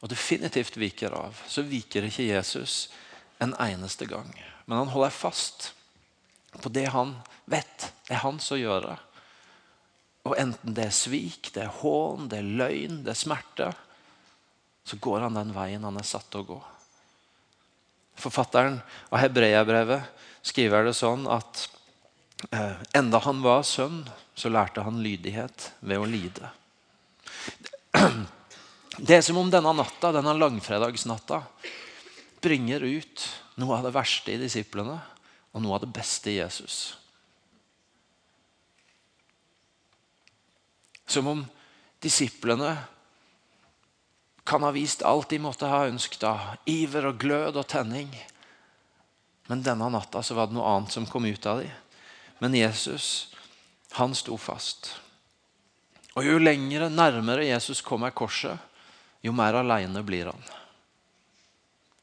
og 0.00 0.08
definitivt 0.08 0.78
viker 0.80 1.12
av, 1.16 1.36
så 1.48 1.64
viker 1.66 2.06
ikke 2.06 2.28
Jesus 2.30 2.86
en 3.40 3.54
eneste 3.58 4.06
gang. 4.06 4.30
Men 4.64 4.84
han 4.84 4.92
holder 4.92 5.14
fast 5.14 5.72
på 6.60 6.68
det 6.68 6.88
han 6.92 7.14
vet 7.50 7.90
er 8.10 8.22
hans 8.24 8.50
å 8.52 8.58
gjøre. 8.58 8.96
Og 10.28 10.36
enten 10.38 10.74
det 10.76 10.90
er 10.90 10.94
svik, 10.94 11.52
det 11.54 11.64
er 11.64 11.78
hån, 11.80 12.28
det 12.30 12.40
er 12.40 12.50
løgn, 12.60 13.00
det 13.06 13.14
er 13.14 13.18
smerte, 13.18 13.70
så 14.84 14.98
går 15.00 15.24
han 15.24 15.38
den 15.38 15.54
veien 15.56 15.86
han 15.86 15.98
er 16.00 16.06
satt 16.06 16.28
til 16.30 16.42
å 16.42 16.48
gå. 16.50 16.58
Forfatteren 18.20 18.80
av 19.08 19.22
Hebreabrevet 19.22 20.26
skriver 20.44 20.84
det 20.90 20.96
sånn 20.98 21.24
at 21.30 21.64
eh, 22.52 22.76
enda 22.96 23.22
han 23.24 23.40
var 23.44 23.64
sønn, 23.64 24.02
så 24.34 24.52
lærte 24.52 24.84
han 24.84 25.00
lydighet 25.04 25.70
ved 25.80 26.00
å 26.00 26.08
lide. 26.08 26.52
Det 29.00 29.14
er 29.16 29.22
som 29.24 29.38
om 29.40 29.48
denne 29.48 29.70
natta, 29.72 30.10
denne 30.12 30.34
langfredagsnatta 30.36 31.38
bringer 32.40 32.84
ut 32.84 33.26
noe 33.60 33.78
av 33.78 33.86
det 33.86 33.94
verste 33.94 34.34
i 34.34 34.40
disiplene 34.40 34.98
og 35.50 35.62
noe 35.62 35.76
av 35.76 35.84
det 35.84 35.92
beste 35.94 36.32
i 36.32 36.38
Jesus. 36.38 36.96
Som 41.10 41.26
om 41.26 41.44
disiplene 42.00 42.76
kan 44.46 44.62
ha 44.62 44.70
vist 44.74 45.02
alt 45.06 45.30
de 45.30 45.40
måtte 45.42 45.68
ha 45.70 45.84
ønsket 45.86 46.24
av 46.26 46.70
iver 46.70 47.10
og 47.10 47.18
glød 47.22 47.58
og 47.60 47.66
tenning. 47.70 48.08
Men 49.50 49.62
denne 49.66 49.90
natta 49.90 50.22
så 50.22 50.36
var 50.38 50.48
det 50.48 50.56
noe 50.56 50.70
annet 50.70 50.94
som 50.94 51.06
kom 51.10 51.26
ut 51.26 51.46
av 51.46 51.62
dem. 51.62 51.70
Men 52.40 52.56
Jesus, 52.56 53.34
han 53.98 54.14
sto 54.16 54.38
fast. 54.40 54.94
Og 56.16 56.24
Jo 56.26 56.38
lengre 56.40 56.88
nærmere 56.90 57.46
Jesus 57.46 57.82
kommer 57.84 58.10
korset, 58.10 58.58
jo 59.22 59.34
mer 59.36 59.58
aleine 59.60 60.02
blir 60.06 60.32
han. 60.32 60.48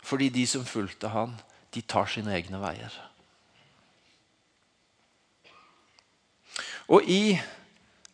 Fordi 0.07 0.29
de 0.31 0.45
som 0.47 0.63
fulgte 0.65 1.11
han, 1.11 1.35
de 1.75 1.83
tar 1.83 2.07
sine 2.07 2.31
egne 2.37 2.61
veier. 2.61 2.93
Og 6.87 7.03
i 7.03 7.35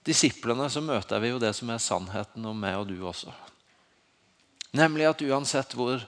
disiplene 0.03 0.65
så 0.73 0.81
møter 0.81 1.21
vi 1.21 1.29
jo 1.29 1.41
det 1.41 1.53
som 1.53 1.69
er 1.69 1.83
sannheten 1.83 2.45
om 2.49 2.57
meg 2.57 2.79
og 2.79 2.89
du 2.89 2.97
også. 3.05 3.33
Nemlig 4.73 5.05
at 5.11 5.21
uansett 5.21 5.75
hvor 5.77 6.01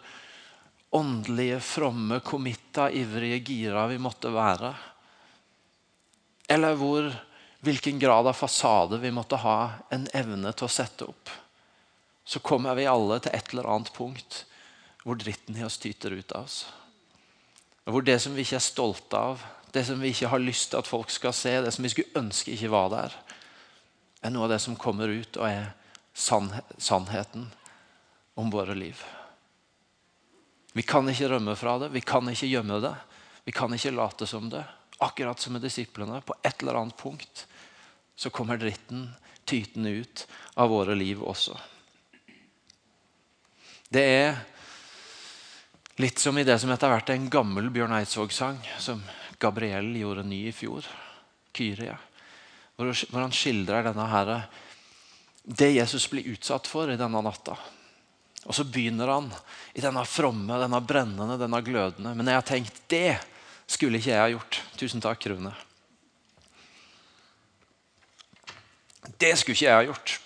åndelige, 0.96 1.60
fromme, 1.62 2.18
committa, 2.26 2.90
ivrige, 2.90 3.44
gira 3.46 3.86
vi 3.92 4.00
måtte 4.02 4.32
være, 4.34 4.74
eller 6.50 6.78
hvor, 6.80 7.12
hvilken 7.66 8.02
grad 8.02 8.26
av 8.30 8.38
fasade 8.38 8.98
vi 9.02 9.14
måtte 9.14 9.38
ha 9.42 9.60
en 9.94 10.06
evne 10.18 10.54
til 10.54 10.66
å 10.66 10.72
sette 10.72 11.06
opp, 11.10 11.30
så 12.26 12.42
kommer 12.42 12.78
vi 12.78 12.90
alle 12.90 13.20
til 13.22 13.38
et 13.38 13.54
eller 13.54 13.70
annet 13.70 13.94
punkt 13.94 14.46
hvor 15.06 15.20
dritten 15.22 15.58
i 15.58 15.64
oss 15.64 15.78
tyter 15.78 16.16
ut 16.18 16.34
av 16.34 16.48
oss. 16.48 16.64
Hvor 17.86 18.02
det 18.02 18.18
som 18.24 18.34
vi 18.34 18.42
ikke 18.42 18.58
er 18.58 18.66
stolte 18.66 19.20
av, 19.20 19.44
det 19.72 19.84
som 19.86 20.00
vi 20.02 20.10
ikke 20.10 20.32
har 20.32 20.42
lyst 20.42 20.72
til 20.72 20.82
at 20.82 20.90
folk 20.90 21.12
skal 21.14 21.36
se, 21.36 21.52
det 21.62 21.74
som 21.76 21.86
vi 21.86 21.92
skulle 21.94 22.18
ønske 22.18 22.56
ikke 22.56 22.72
var 22.74 22.90
der, 22.94 23.18
er 24.26 24.34
noe 24.34 24.48
av 24.48 24.56
det 24.56 24.62
som 24.64 24.78
kommer 24.80 25.12
ut 25.12 25.38
og 25.38 25.46
er 25.46 25.68
sannheten 26.18 27.46
om 28.40 28.50
våre 28.50 28.74
liv. 28.74 28.98
Vi 30.74 30.84
kan 30.84 31.06
ikke 31.12 31.30
rømme 31.36 31.54
fra 31.56 31.78
det, 31.84 31.92
vi 31.94 32.02
kan 32.02 32.26
ikke 32.32 32.50
gjemme 32.50 32.82
det. 32.84 32.96
Vi 33.46 33.54
kan 33.54 33.72
ikke 33.78 33.94
late 33.94 34.26
som 34.28 34.50
det. 34.50 34.64
Akkurat 35.06 35.40
som 35.40 35.54
med 35.54 35.62
disiplene. 35.62 36.18
På 36.26 36.34
et 36.42 36.64
eller 36.64 36.82
annet 36.82 36.98
punkt 36.98 37.46
så 38.16 38.32
kommer 38.34 38.58
dritten 38.58 39.06
tytende 39.46 39.90
ut 40.02 40.26
av 40.58 40.74
våre 40.74 40.96
liv 40.98 41.22
også. 41.22 41.54
Det 43.94 44.02
er 44.02 44.40
litt 46.02 46.20
som 46.20 46.38
i 46.38 46.44
det 46.48 46.58
som 46.62 46.72
etter 46.74 46.92
hvert 46.92 47.10
er 47.10 47.20
en 47.20 47.30
gammel 47.32 47.70
Bjørn 47.74 47.96
Eidsvåg-sang, 48.00 48.60
som 48.80 49.04
Gabriel 49.40 49.94
gjorde 49.96 50.28
ny 50.28 50.46
i 50.50 50.56
fjor. 50.56 50.88
Kyrie 51.56 51.96
hvor 52.76 53.22
han 53.22 53.34
skildrer 53.34 53.86
denne 53.88 54.06
her, 54.12 54.32
det 55.46 55.72
Jesus 55.76 56.08
blir 56.12 56.28
utsatt 56.34 56.68
for 56.68 56.92
i 56.92 57.00
denne 57.00 57.22
natta. 57.24 57.56
Og 58.46 58.54
så 58.54 58.66
begynner 58.68 59.10
han 59.10 59.30
i 59.74 59.82
denne 59.82 60.04
fromme, 60.06 60.60
denne 60.62 60.82
brennende, 60.86 61.40
denne 61.40 61.62
glødende. 61.66 62.14
Men 62.14 62.30
jeg 62.30 62.38
har 62.38 62.46
tenkt 62.46 62.82
det 62.92 63.18
skulle 63.66 63.98
ikke 63.98 64.12
jeg 64.12 64.22
ha 64.22 64.34
gjort. 64.34 64.60
Tusen 64.78 65.02
takk, 65.02 65.26
Rune. 65.32 65.54
Det 69.18 69.32
skulle 69.40 69.56
ikke 69.56 69.70
jeg 69.70 69.80
ha 69.80 69.88
gjort. 69.88 70.18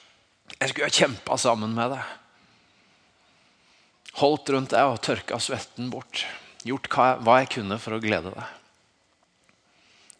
Jeg 0.57 0.71
skulle 0.71 0.89
ha 0.89 0.97
kjempa 0.97 1.37
sammen 1.39 1.75
med 1.77 1.93
deg. 1.95 2.15
Holdt 4.19 4.51
rundt 4.51 4.73
deg 4.75 4.91
og 4.91 5.01
tørka 5.05 5.39
svetten 5.41 5.91
bort. 5.93 6.25
Gjort 6.67 6.89
hva 6.91 7.39
jeg 7.39 7.53
kunne 7.55 7.77
for 7.79 7.95
å 7.95 8.01
glede 8.03 8.33
deg. 8.35 8.55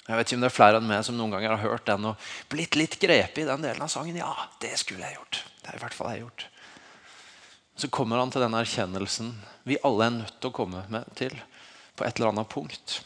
Jeg 0.09 0.17
vet 0.17 0.29
ikke 0.31 0.37
om 0.39 0.43
det 0.45 0.49
er 0.49 0.55
flere 0.55 0.79
enn 0.79 0.87
meg 0.89 1.03
som 1.05 1.17
noen 1.19 1.35
ganger 1.35 1.51
har 1.53 1.61
hørt 1.61 1.85
den 1.85 2.07
og 2.09 2.29
blitt 2.49 2.73
litt 2.79 2.95
grepet 2.97 3.43
i 3.43 3.45
den 3.45 3.61
delen 3.61 3.83
av 3.85 3.91
sangen. 3.93 4.15
Ja, 4.17 4.31
det 4.63 4.71
skulle 4.81 5.05
jeg 5.05 5.19
gjort. 5.19 5.43
Det 5.59 5.69
har 5.69 5.77
i 5.77 5.83
hvert 5.83 5.97
fall 5.97 6.15
jeg 6.15 6.23
gjort. 6.23 6.47
Så 7.79 7.91
kommer 7.93 8.17
han 8.17 8.33
til 8.33 8.41
den 8.41 8.57
erkjennelsen 8.57 9.29
vi 9.69 9.77
alle 9.85 10.07
er 10.07 10.15
nødt 10.15 10.39
til 10.41 10.49
å 10.49 10.55
komme 10.55 10.81
med 10.89 11.05
til 11.19 11.35
på 11.93 12.07
et 12.07 12.17
eller 12.17 12.33
annet 12.33 12.49
punkt. 12.49 12.97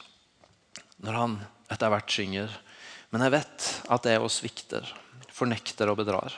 Når 1.04 1.20
han 1.20 1.38
etter 1.74 1.92
hvert 1.92 2.14
synger 2.14 2.60
Men 3.14 3.22
jeg 3.28 3.34
vet 3.36 3.66
at 3.94 4.08
jeg 4.10 4.22
òg 4.24 4.32
svikter, 4.34 4.88
fornekter 5.30 5.92
og 5.92 6.00
bedrar. 6.00 6.34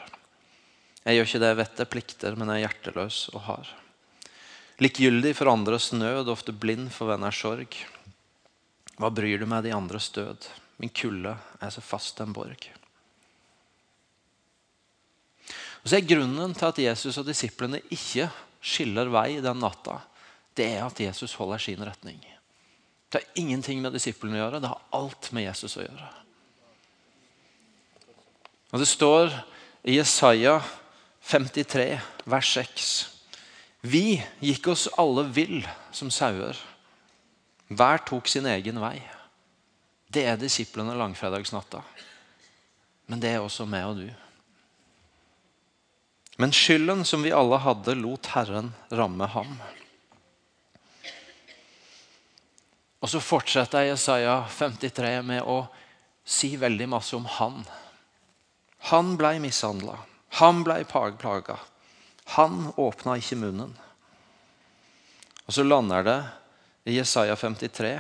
Jeg 1.06 1.16
gjør 1.16 1.30
ikke 1.30 1.40
det 1.40 1.52
jeg 1.54 1.60
vet 1.62 1.80
er 1.80 1.88
plikter, 1.94 2.36
men 2.36 2.50
jeg 2.52 2.58
er 2.58 2.66
hjerteløs 2.66 3.20
og 3.32 3.46
hard. 3.46 3.70
Likegyldig 4.84 5.32
for 5.38 5.48
andres 5.48 5.92
nød, 5.96 6.28
ofte 6.32 6.52
blind 6.52 6.90
for 6.92 7.08
venners 7.14 7.38
sorg. 7.40 7.78
Hva 9.00 9.12
bryr 9.12 9.40
du 9.40 9.48
meg 9.48 9.64
de 9.64 9.76
andres 9.76 10.10
død? 10.16 10.48
Min 10.82 10.92
kulde 10.92 11.36
er 11.64 11.72
så 11.72 11.84
fast 11.84 12.20
en 12.20 12.36
borg. 12.36 12.68
Og 15.84 15.88
så 15.88 16.00
er 16.00 16.08
Grunnen 16.10 16.56
til 16.58 16.68
at 16.68 16.82
Jesus 16.82 17.20
og 17.22 17.28
disiplene 17.28 17.80
ikke 17.94 18.28
skiller 18.66 19.12
vei 19.14 19.38
den 19.44 19.62
natta, 19.62 20.00
det 20.58 20.68
er 20.74 20.86
at 20.88 21.00
Jesus 21.00 21.36
holder 21.38 21.62
sin 21.62 21.84
retning. 21.86 22.20
Det 23.12 23.22
har 23.22 23.40
ingenting 23.40 23.84
med 23.84 23.94
disiplene 23.94 24.40
å 24.40 24.42
gjøre, 24.42 24.62
det 24.64 24.72
har 24.72 24.86
alt 24.98 25.30
med 25.36 25.46
Jesus 25.46 25.78
å 25.78 25.86
gjøre. 25.86 26.08
Og 28.74 28.82
Det 28.82 28.88
står 28.90 29.36
i 29.88 30.00
Jesaja 30.00 30.58
53, 31.30 31.86
vers 32.26 32.50
6. 32.58 33.15
Vi 33.86 34.18
gikk 34.42 34.72
oss 34.74 34.88
alle 34.98 35.28
vill 35.30 35.60
som 35.94 36.10
sauer. 36.10 36.58
Hver 37.70 38.02
tok 38.08 38.28
sin 38.28 38.48
egen 38.50 38.80
vei. 38.82 38.98
Det 40.10 40.24
er 40.26 40.40
disiplene 40.42 40.96
langfredagsnatta. 40.98 41.84
Men 43.06 43.22
det 43.22 43.36
er 43.36 43.44
også 43.44 43.68
meg 43.70 43.86
og 43.86 44.00
du. 44.00 44.08
Men 46.42 46.56
skylden 46.56 47.06
som 47.06 47.22
vi 47.22 47.34
alle 47.36 47.60
hadde, 47.62 47.94
lot 48.00 48.32
Herren 48.34 48.74
ramme 48.90 49.30
ham. 49.36 49.54
Og 53.06 53.12
så 53.14 53.22
fortsetter 53.22 53.86
Jesaja 53.92 54.40
53 54.50 55.14
med 55.30 55.46
å 55.46 55.62
si 56.26 56.56
veldig 56.58 56.90
masse 56.90 57.14
om 57.14 57.30
han. 57.38 57.62
Han 58.90 59.14
blei 59.22 59.38
mishandla. 59.44 60.00
Han 60.42 60.66
blei 60.66 60.82
plaga. 60.90 61.62
Han 62.26 62.74
åpna 62.76 63.18
ikke 63.22 63.38
munnen. 63.38 63.76
Og 65.46 65.54
så 65.54 65.64
lander 65.64 66.04
det 66.04 66.20
i 66.90 66.98
Jesaja 66.98 67.36
53 67.36 68.00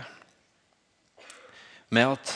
med 1.93 2.15
at 2.17 2.33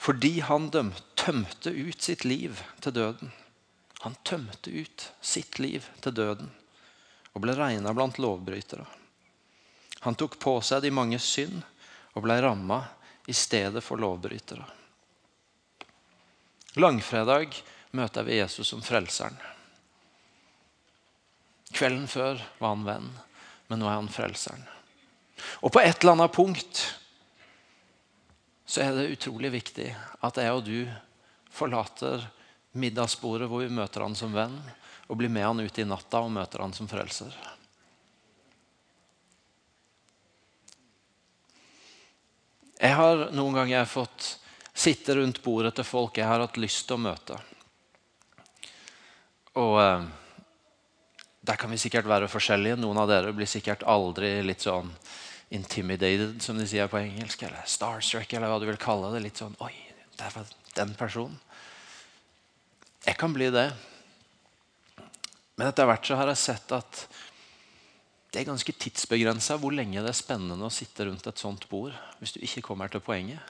fordi 0.00 0.40
han 0.40 0.70
tømte 1.14 1.70
ut 1.70 2.02
sitt 2.02 2.24
liv 2.24 2.60
til 2.80 2.94
døden 2.96 3.32
Han 4.00 4.14
tømte 4.24 4.70
ut 4.72 5.10
sitt 5.20 5.58
liv 5.58 5.84
til 6.00 6.14
døden 6.16 6.48
og 7.34 7.42
ble 7.44 7.52
regna 7.54 7.92
blant 7.94 8.16
lovbrytere. 8.18 8.86
Han 10.00 10.16
tok 10.16 10.38
på 10.40 10.56
seg 10.64 10.82
de 10.82 10.90
mange 10.90 11.18
synd 11.20 11.60
og 12.16 12.24
ble 12.24 12.38
ramma 12.42 12.80
i 13.28 13.34
stedet 13.36 13.84
for 13.84 14.00
lovbrytere. 14.00 14.64
Langfredag 16.80 17.54
møter 17.92 18.24
vi 18.24 18.40
Jesus 18.40 18.72
som 18.72 18.82
frelseren. 18.82 19.36
Kvelden 21.74 22.08
før 22.10 22.40
var 22.58 22.74
han 22.74 22.86
venn, 22.86 23.10
men 23.70 23.80
nå 23.80 23.88
er 23.88 23.98
han 24.00 24.10
frelseren. 24.12 24.64
Og 25.64 25.72
på 25.72 25.82
et 25.82 26.02
eller 26.02 26.16
annet 26.16 26.34
punkt 26.34 26.82
så 28.70 28.84
er 28.84 28.94
det 28.94 29.12
utrolig 29.14 29.52
viktig 29.54 29.88
at 30.26 30.38
jeg 30.38 30.52
og 30.54 30.66
du 30.66 30.84
forlater 31.50 32.26
middagsbordet 32.78 33.48
hvor 33.50 33.64
vi 33.64 33.72
møter 33.72 34.04
han 34.04 34.14
som 34.18 34.34
venn, 34.34 34.58
og 35.10 35.18
blir 35.18 35.32
med 35.32 35.46
han 35.46 35.62
ut 35.62 35.78
i 35.78 35.86
natta 35.86 36.20
og 36.22 36.30
møter 36.30 36.62
han 36.62 36.74
som 36.76 36.86
frelser. 36.90 37.34
Jeg 42.80 42.96
har 42.96 43.26
noen 43.36 43.58
ganger 43.58 43.90
fått 43.90 44.36
sitte 44.72 45.18
rundt 45.18 45.42
bordet 45.44 45.74
til 45.76 45.84
folk 45.84 46.16
jeg 46.16 46.28
har 46.30 46.40
hatt 46.40 46.60
lyst 46.62 46.86
til 46.88 46.96
å 46.96 47.04
møte. 47.10 47.36
Og 49.60 49.74
eh, 49.82 50.06
Der 51.46 51.56
kan 51.56 51.72
vi 51.72 51.80
sikkert 51.80 52.08
være 52.08 52.28
forskjellige. 52.28 52.76
Noen 52.80 53.00
av 53.00 53.08
dere 53.08 53.32
blir 53.36 53.48
sikkert 53.48 53.84
aldri 53.88 54.38
litt 54.44 54.66
sånn 54.66 54.90
intimidated, 55.50 56.38
som 56.44 56.58
de 56.58 56.66
sier 56.68 56.90
på 56.90 57.00
engelsk, 57.00 57.42
eller 57.46 57.64
starstruck, 57.66 58.32
eller 58.32 58.52
hva 58.52 58.60
du 58.60 58.68
vil 58.68 58.80
kalle 58.80 59.10
det. 59.14 59.24
Litt 59.24 59.40
sånn 59.40 59.56
Oi, 59.64 59.72
der 60.20 60.34
var 60.36 60.52
den 60.76 60.92
personen. 60.98 61.40
Jeg 63.06 63.16
kan 63.18 63.32
bli 63.32 63.48
det. 63.52 63.70
Men 65.56 65.68
etter 65.70 65.88
hvert 65.88 66.06
så 66.06 66.16
har 66.20 66.30
jeg 66.30 66.40
sett 66.44 66.72
at 66.76 67.04
det 68.30 68.42
er 68.42 68.50
ganske 68.52 68.72
tidsbegrensa 68.72 69.56
hvor 69.58 69.74
lenge 69.74 70.00
det 70.04 70.12
er 70.12 70.16
spennende 70.16 70.68
å 70.68 70.72
sitte 70.72 71.08
rundt 71.08 71.26
et 71.26 71.40
sånt 71.40 71.66
bord 71.72 71.96
hvis 72.20 72.36
du 72.36 72.44
ikke 72.44 72.62
kommer 72.68 72.92
til 72.92 73.02
poenget. 73.02 73.40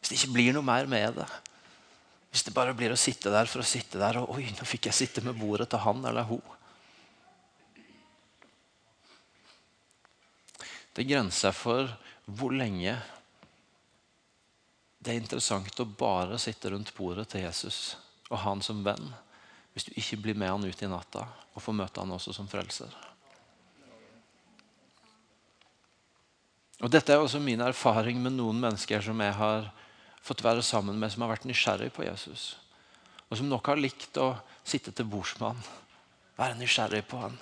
Hvis 0.00 0.10
det 0.10 0.18
ikke 0.18 0.34
blir 0.34 0.56
noe 0.56 0.66
mer 0.66 0.88
med 0.90 1.20
det. 1.20 1.28
Hvis 2.34 2.42
det 2.42 2.50
bare 2.50 2.74
blir 2.74 2.90
å 2.90 2.98
sitte 2.98 3.30
der 3.30 3.46
for 3.46 3.62
å 3.62 3.66
sitte 3.66 4.00
der 4.00 4.16
og 4.18 4.32
Oi, 4.34 4.48
nå 4.50 4.66
fikk 4.66 4.88
jeg 4.88 4.96
sitte 4.98 5.22
med 5.22 5.36
bordet 5.38 5.68
til 5.70 5.78
han 5.84 6.00
eller 6.02 6.26
hun. 6.26 6.42
Det 10.90 11.04
er 11.04 11.12
grenser 11.12 11.54
for 11.54 11.92
hvor 12.26 12.50
lenge 12.58 12.96
det 14.98 15.12
er 15.12 15.20
interessant 15.20 15.78
å 15.78 15.86
bare 15.86 16.40
sitte 16.42 16.74
rundt 16.74 16.90
bordet 16.96 17.28
til 17.30 17.44
Jesus 17.44 17.78
og 18.30 18.38
ha 18.40 18.48
han 18.48 18.66
som 18.66 18.82
venn 18.82 19.12
hvis 19.74 19.86
du 19.86 19.94
ikke 19.94 20.18
blir 20.26 20.38
med 20.38 20.50
han 20.50 20.66
ut 20.66 20.82
i 20.82 20.90
natta 20.90 21.28
og 21.54 21.62
får 21.62 21.78
møte 21.84 22.02
han 22.02 22.18
også 22.18 22.34
som 22.34 22.50
frelser. 22.50 22.90
Og 26.82 26.90
Dette 26.90 27.14
er 27.14 27.22
også 27.22 27.38
min 27.38 27.62
erfaring 27.62 28.18
med 28.18 28.34
noen 28.40 28.58
mennesker 28.58 29.06
som 29.06 29.22
jeg 29.22 29.38
har 29.38 29.70
fått 30.24 30.44
være 30.44 30.62
sammen 30.64 30.98
med, 30.98 31.12
som 31.12 31.24
har 31.24 31.34
vært 31.34 31.48
nysgjerrig 31.48 31.90
på 31.94 32.06
Jesus. 32.06 32.54
Og 33.28 33.38
som 33.40 33.48
nok 33.50 33.68
har 33.68 33.80
likt 33.80 34.16
å 34.20 34.32
sitte 34.64 34.92
til 34.92 35.08
bords 35.08 35.34
med 35.40 35.52
han, 35.52 35.66
være 36.38 36.58
nysgjerrig 36.58 37.04
på 37.08 37.20
han, 37.20 37.36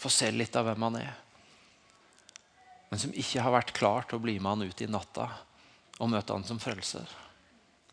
få 0.00 0.12
se 0.12 0.30
litt 0.32 0.56
av 0.56 0.68
hvem 0.68 0.88
han 0.88 1.02
er 1.02 1.18
men 2.90 2.98
som 2.98 3.12
ikke 3.14 3.42
har 3.44 3.54
vært 3.54 3.74
klar 3.76 4.06
til 4.08 4.18
å 4.18 4.24
bli 4.24 4.34
med 4.42 4.50
han 4.50 4.66
ut 4.66 4.82
i 4.82 4.88
natta 4.90 5.28
og 6.00 6.10
møte 6.10 6.34
han 6.34 6.46
som 6.46 6.58
frelser. 6.58 7.06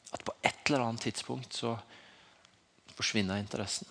At 0.10 0.24
på 0.26 0.34
et 0.42 0.58
eller 0.66 0.88
annet 0.88 1.06
tidspunkt 1.06 1.54
så 1.54 1.76
forsvinner 2.98 3.38
interessen. 3.38 3.88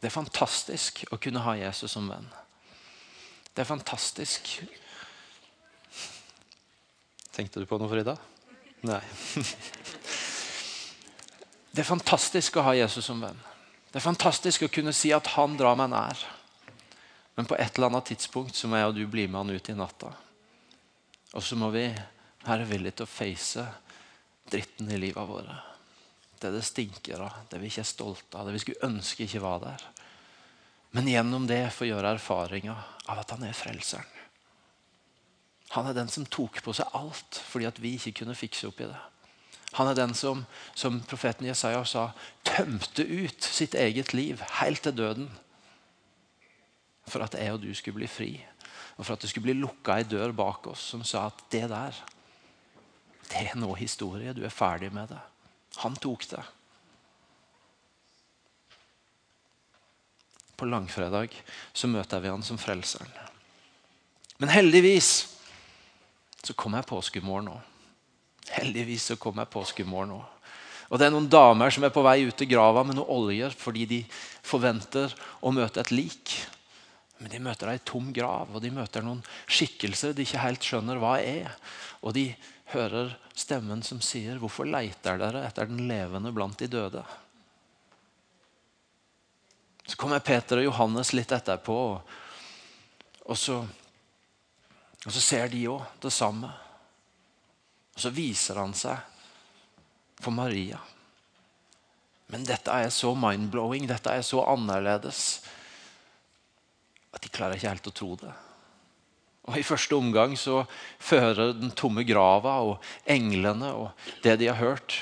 Det 0.00 0.08
er 0.08 0.16
fantastisk 0.16 1.04
å 1.14 1.20
kunne 1.22 1.44
ha 1.44 1.54
Jesus 1.60 1.94
som 1.94 2.08
venn. 2.10 2.26
Det 3.54 3.62
er 3.62 3.68
fantastisk 3.68 4.50
Tenkte 7.34 7.60
du 7.62 7.66
på 7.66 7.78
noe, 7.78 7.90
Frida? 7.90 8.16
Nei. 8.86 9.02
Det 11.70 11.84
er 11.84 11.86
fantastisk 11.86 12.56
å 12.58 12.64
ha 12.66 12.72
Jesus 12.74 13.06
som 13.06 13.20
venn. 13.22 13.38
Det 13.90 14.00
er 14.00 14.02
fantastisk 14.02 14.64
å 14.66 14.70
kunne 14.74 14.94
si 14.94 15.12
at 15.14 15.28
han 15.36 15.54
drar 15.58 15.76
meg 15.78 15.92
nær. 15.92 16.18
Men 17.38 17.46
på 17.46 17.54
et 17.54 17.78
eller 17.78 17.92
annet 17.92 18.10
tidspunkt 18.10 18.58
så 18.58 18.66
må 18.66 18.80
jeg 18.80 18.90
og 18.90 18.96
du 18.98 19.04
bli 19.10 19.28
med 19.30 19.38
han 19.38 19.54
ut 19.54 19.70
i 19.70 19.76
natta. 19.78 20.10
Og 21.38 21.44
så 21.46 21.58
må 21.58 21.70
vi 21.70 21.86
være 22.42 22.66
villige 22.66 22.98
til 22.98 23.06
å 23.06 23.12
face 23.12 23.64
dritten 24.50 24.90
i 24.90 24.98
livet 24.98 25.30
våre. 25.30 25.60
Det 26.40 26.50
det 26.50 26.64
stinker 26.66 27.22
av, 27.22 27.42
det 27.50 27.60
vi 27.62 27.70
ikke 27.70 27.84
er 27.84 27.90
stolte 27.90 28.38
av, 28.38 28.48
det 28.48 28.56
vi 28.56 28.62
skulle 28.64 28.90
ønske 28.90 29.26
ikke 29.26 29.42
var 29.44 29.62
der. 29.62 29.86
Men 30.96 31.10
gjennom 31.10 31.46
det 31.46 31.62
få 31.74 31.86
gjøre 31.86 32.16
erfaringa 32.16 32.74
av 33.06 33.22
at 33.22 33.36
han 33.36 33.46
er 33.46 33.54
frelseren. 33.54 34.19
Han 35.76 35.86
er 35.86 35.96
den 35.96 36.10
som 36.10 36.26
tok 36.26 36.60
på 36.64 36.74
seg 36.76 36.90
alt 36.98 37.40
fordi 37.46 37.68
at 37.68 37.78
vi 37.82 37.94
ikke 37.96 38.22
kunne 38.22 38.38
fikse 38.38 38.68
opp 38.70 38.82
i 38.82 38.88
det. 38.90 38.98
Han 39.78 39.86
er 39.86 39.98
den 39.98 40.16
som, 40.18 40.42
som 40.74 40.98
profeten 41.06 41.46
Jesaja 41.46 41.84
sa, 41.86 42.08
tømte 42.42 43.06
ut 43.06 43.46
sitt 43.46 43.76
eget 43.78 44.10
liv 44.16 44.42
helt 44.58 44.82
til 44.82 44.96
døden 44.98 45.28
for 47.10 47.22
at 47.22 47.36
jeg 47.38 47.54
og 47.54 47.62
du 47.62 47.70
skulle 47.74 48.00
bli 48.00 48.10
fri. 48.10 48.32
Og 48.98 49.06
for 49.06 49.14
at 49.14 49.22
det 49.22 49.30
skulle 49.30 49.46
bli 49.46 49.60
lukka 49.60 50.00
ei 50.00 50.06
dør 50.10 50.34
bak 50.36 50.66
oss 50.72 50.90
som 50.92 51.06
sa 51.06 51.28
at 51.30 51.44
det 51.54 51.68
der, 51.70 51.94
det 53.30 53.44
er 53.46 53.58
nå 53.58 53.70
historie. 53.78 54.34
Du 54.34 54.42
er 54.42 54.54
ferdig 54.54 54.90
med 54.94 55.14
det. 55.14 55.22
Han 55.84 55.94
tok 56.02 56.26
det. 56.34 56.42
på 60.60 60.68
langfredag 60.68 61.32
så 61.72 61.88
møter 61.88 62.20
vi 62.20 62.28
han 62.28 62.44
som 62.44 62.58
frelseren. 62.60 63.08
Men 64.40 64.52
heldigvis 64.52 65.39
så 66.44 66.56
kom 66.56 66.76
jeg 66.76 66.88
påskemorgen 66.88 67.52
òg. 67.52 67.66
Heldigvis 68.50 69.10
så 69.12 69.16
kom 69.20 69.38
jeg 69.40 69.52
påskemorgen 69.52 70.16
òg. 70.18 70.28
Og 70.90 70.98
det 70.98 71.06
er 71.06 71.12
noen 71.14 71.28
damer 71.30 71.70
som 71.70 71.84
er 71.86 71.92
på 71.94 72.02
vei 72.02 72.24
ut 72.26 72.34
til 72.34 72.50
grava 72.50 72.82
med 72.86 72.96
noe 72.98 73.12
olje 73.14 73.52
fordi 73.54 73.84
de 73.86 74.00
forventer 74.42 75.12
å 75.46 75.52
møte 75.54 75.84
et 75.84 75.92
lik. 75.94 76.34
Men 77.20 77.30
de 77.30 77.42
møter 77.44 77.70
ei 77.70 77.82
tom 77.84 78.08
grav, 78.16 78.48
og 78.48 78.62
de 78.64 78.72
møter 78.72 79.04
noen 79.04 79.20
skikkelser 79.44 80.16
de 80.16 80.24
ikke 80.24 80.40
helt 80.40 80.66
skjønner 80.66 80.98
hva 80.98 81.18
er. 81.20 81.52
Og 82.00 82.16
de 82.16 82.30
hører 82.72 83.12
stemmen 83.36 83.82
som 83.82 84.00
sier, 84.00 84.38
'Hvorfor 84.38 84.64
leiter 84.64 85.18
dere 85.18 85.44
etter 85.46 85.66
den 85.66 85.86
levende 85.88 86.32
blant 86.32 86.58
de 86.58 86.66
døde?' 86.66 87.04
Så 89.86 89.96
kommer 89.96 90.20
Peter 90.20 90.58
og 90.58 90.64
Johannes 90.64 91.12
litt 91.12 91.32
etterpå, 91.32 92.00
og 93.26 93.36
så, 93.36 93.66
og 95.06 95.14
så 95.14 95.20
ser 95.22 95.48
de 95.52 95.62
òg 95.72 95.84
det 96.02 96.12
samme. 96.12 96.50
Og 97.94 98.02
så 98.02 98.12
viser 98.12 98.60
han 98.60 98.74
seg 98.76 98.98
for 100.20 100.34
Maria. 100.36 100.80
Men 102.30 102.44
dette 102.46 102.70
er 102.70 102.92
så 102.94 103.14
mind-blowing, 103.18 103.88
dette 103.90 104.12
er 104.12 104.22
så 104.26 104.44
annerledes 104.52 105.40
at 107.10 107.24
de 107.24 107.32
klarer 107.32 107.58
ikke 107.58 107.72
helt 107.72 107.90
å 107.90 107.96
tro 107.96 108.12
det. 108.20 108.32
Og 109.50 109.56
I 109.58 109.66
første 109.66 109.96
omgang 109.96 110.36
så 110.38 110.60
fører 111.02 111.56
den 111.56 111.72
tomme 111.74 112.04
grava 112.06 112.60
og 112.68 112.84
englene 113.10 113.72
og 113.74 114.04
det 114.22 114.36
de 114.38 114.50
har 114.50 114.60
hørt, 114.60 114.94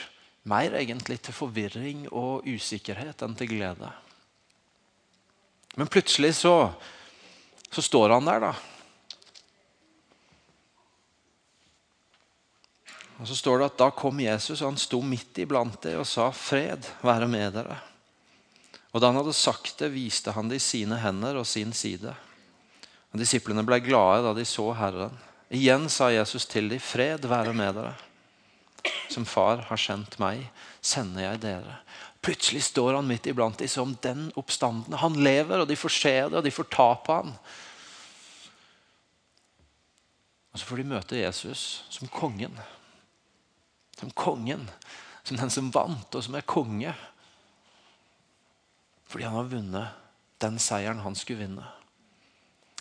mer 0.48 0.72
egentlig 0.78 1.18
til 1.26 1.36
forvirring 1.36 2.06
og 2.08 2.46
usikkerhet 2.48 3.20
enn 3.26 3.36
til 3.36 3.50
glede. 3.50 3.90
Men 5.76 5.90
plutselig 5.92 6.38
så, 6.38 6.70
så 7.68 7.84
står 7.84 8.14
han 8.16 8.30
der, 8.30 8.46
da. 8.48 8.77
Og 13.18 13.26
så 13.26 13.34
står 13.34 13.58
det 13.58 13.68
at 13.72 13.78
Da 13.80 13.90
kom 13.90 14.20
Jesus, 14.22 14.60
og 14.62 14.72
han 14.72 14.80
sto 14.80 15.00
midt 15.02 15.38
iblant 15.42 15.80
dem 15.82 16.00
og 16.00 16.06
sa, 16.06 16.30
'Fred 16.30 16.86
være 17.02 17.28
med 17.28 17.54
dere'. 17.54 17.80
Og 18.92 19.00
Da 19.00 19.06
han 19.06 19.16
hadde 19.16 19.32
sagt 19.32 19.78
det, 19.78 19.92
viste 19.92 20.32
han 20.32 20.48
dem 20.48 20.58
sine 20.58 20.96
hender 20.96 21.36
og 21.36 21.46
sin 21.46 21.72
side. 21.72 22.14
Og 23.12 23.20
Disiplene 23.20 23.64
ble 23.66 23.80
glade 23.80 24.22
da 24.22 24.34
de 24.34 24.44
så 24.44 24.72
Herren. 24.72 25.18
Igjen 25.50 25.88
sa 25.88 26.10
Jesus 26.10 26.46
til 26.46 26.68
dem, 26.68 26.78
'Fred 26.78 27.26
være 27.26 27.52
med 27.52 27.74
dere'. 27.74 27.94
Som 29.10 29.24
Far 29.24 29.56
har 29.56 29.76
sendt 29.76 30.18
meg, 30.18 30.50
sender 30.80 31.22
jeg 31.22 31.40
dere. 31.40 31.78
Plutselig 32.22 32.62
står 32.62 32.94
han 32.94 33.08
midt 33.08 33.26
iblant 33.26 33.58
dem 33.58 33.68
som 33.68 33.96
den 34.02 34.32
oppstandende. 34.36 34.96
Han 34.96 35.14
lever, 35.14 35.60
og 35.60 35.68
de 35.68 35.76
får 35.76 35.88
se 35.88 36.14
det, 36.28 36.34
og 36.34 36.44
de 36.44 36.50
får 36.50 36.64
ta 36.70 36.94
på 36.94 37.12
han. 37.12 37.32
Og 40.52 40.58
Så 40.58 40.64
får 40.64 40.76
de 40.76 40.84
møte 40.84 41.16
Jesus 41.16 41.84
som 41.90 42.08
kongen. 42.08 42.58
Som 43.98 44.10
kongen. 44.14 44.68
Som 45.26 45.36
den 45.36 45.52
som 45.52 45.72
vant, 45.74 46.14
og 46.14 46.24
som 46.24 46.36
er 46.38 46.46
konge. 46.48 46.94
Fordi 49.08 49.26
han 49.26 49.36
har 49.38 49.50
vunnet 49.50 50.04
den 50.38 50.58
seieren 50.62 51.02
han 51.02 51.16
skulle 51.18 51.42
vinne. 51.42 51.66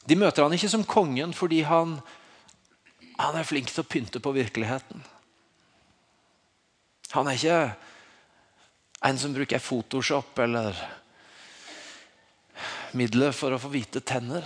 De 0.08 0.16
møter 0.16 0.46
han 0.46 0.54
ikke 0.56 0.70
som 0.72 0.86
kongen 0.88 1.34
fordi 1.36 1.64
han, 1.68 1.98
han 3.18 3.36
er 3.36 3.48
flink 3.48 3.72
til 3.72 3.84
å 3.84 3.90
pynte 3.90 4.22
på 4.24 4.36
virkeligheten. 4.36 5.02
Han 7.16 7.28
er 7.28 7.40
ikke 7.40 7.60
en 9.08 9.20
som 9.20 9.34
bruker 9.36 9.64
Photoshop 9.64 10.40
eller 10.44 10.78
midler 12.98 13.36
for 13.36 13.54
å 13.54 13.60
få 13.62 13.72
hvite 13.74 14.02
tenner. 14.06 14.46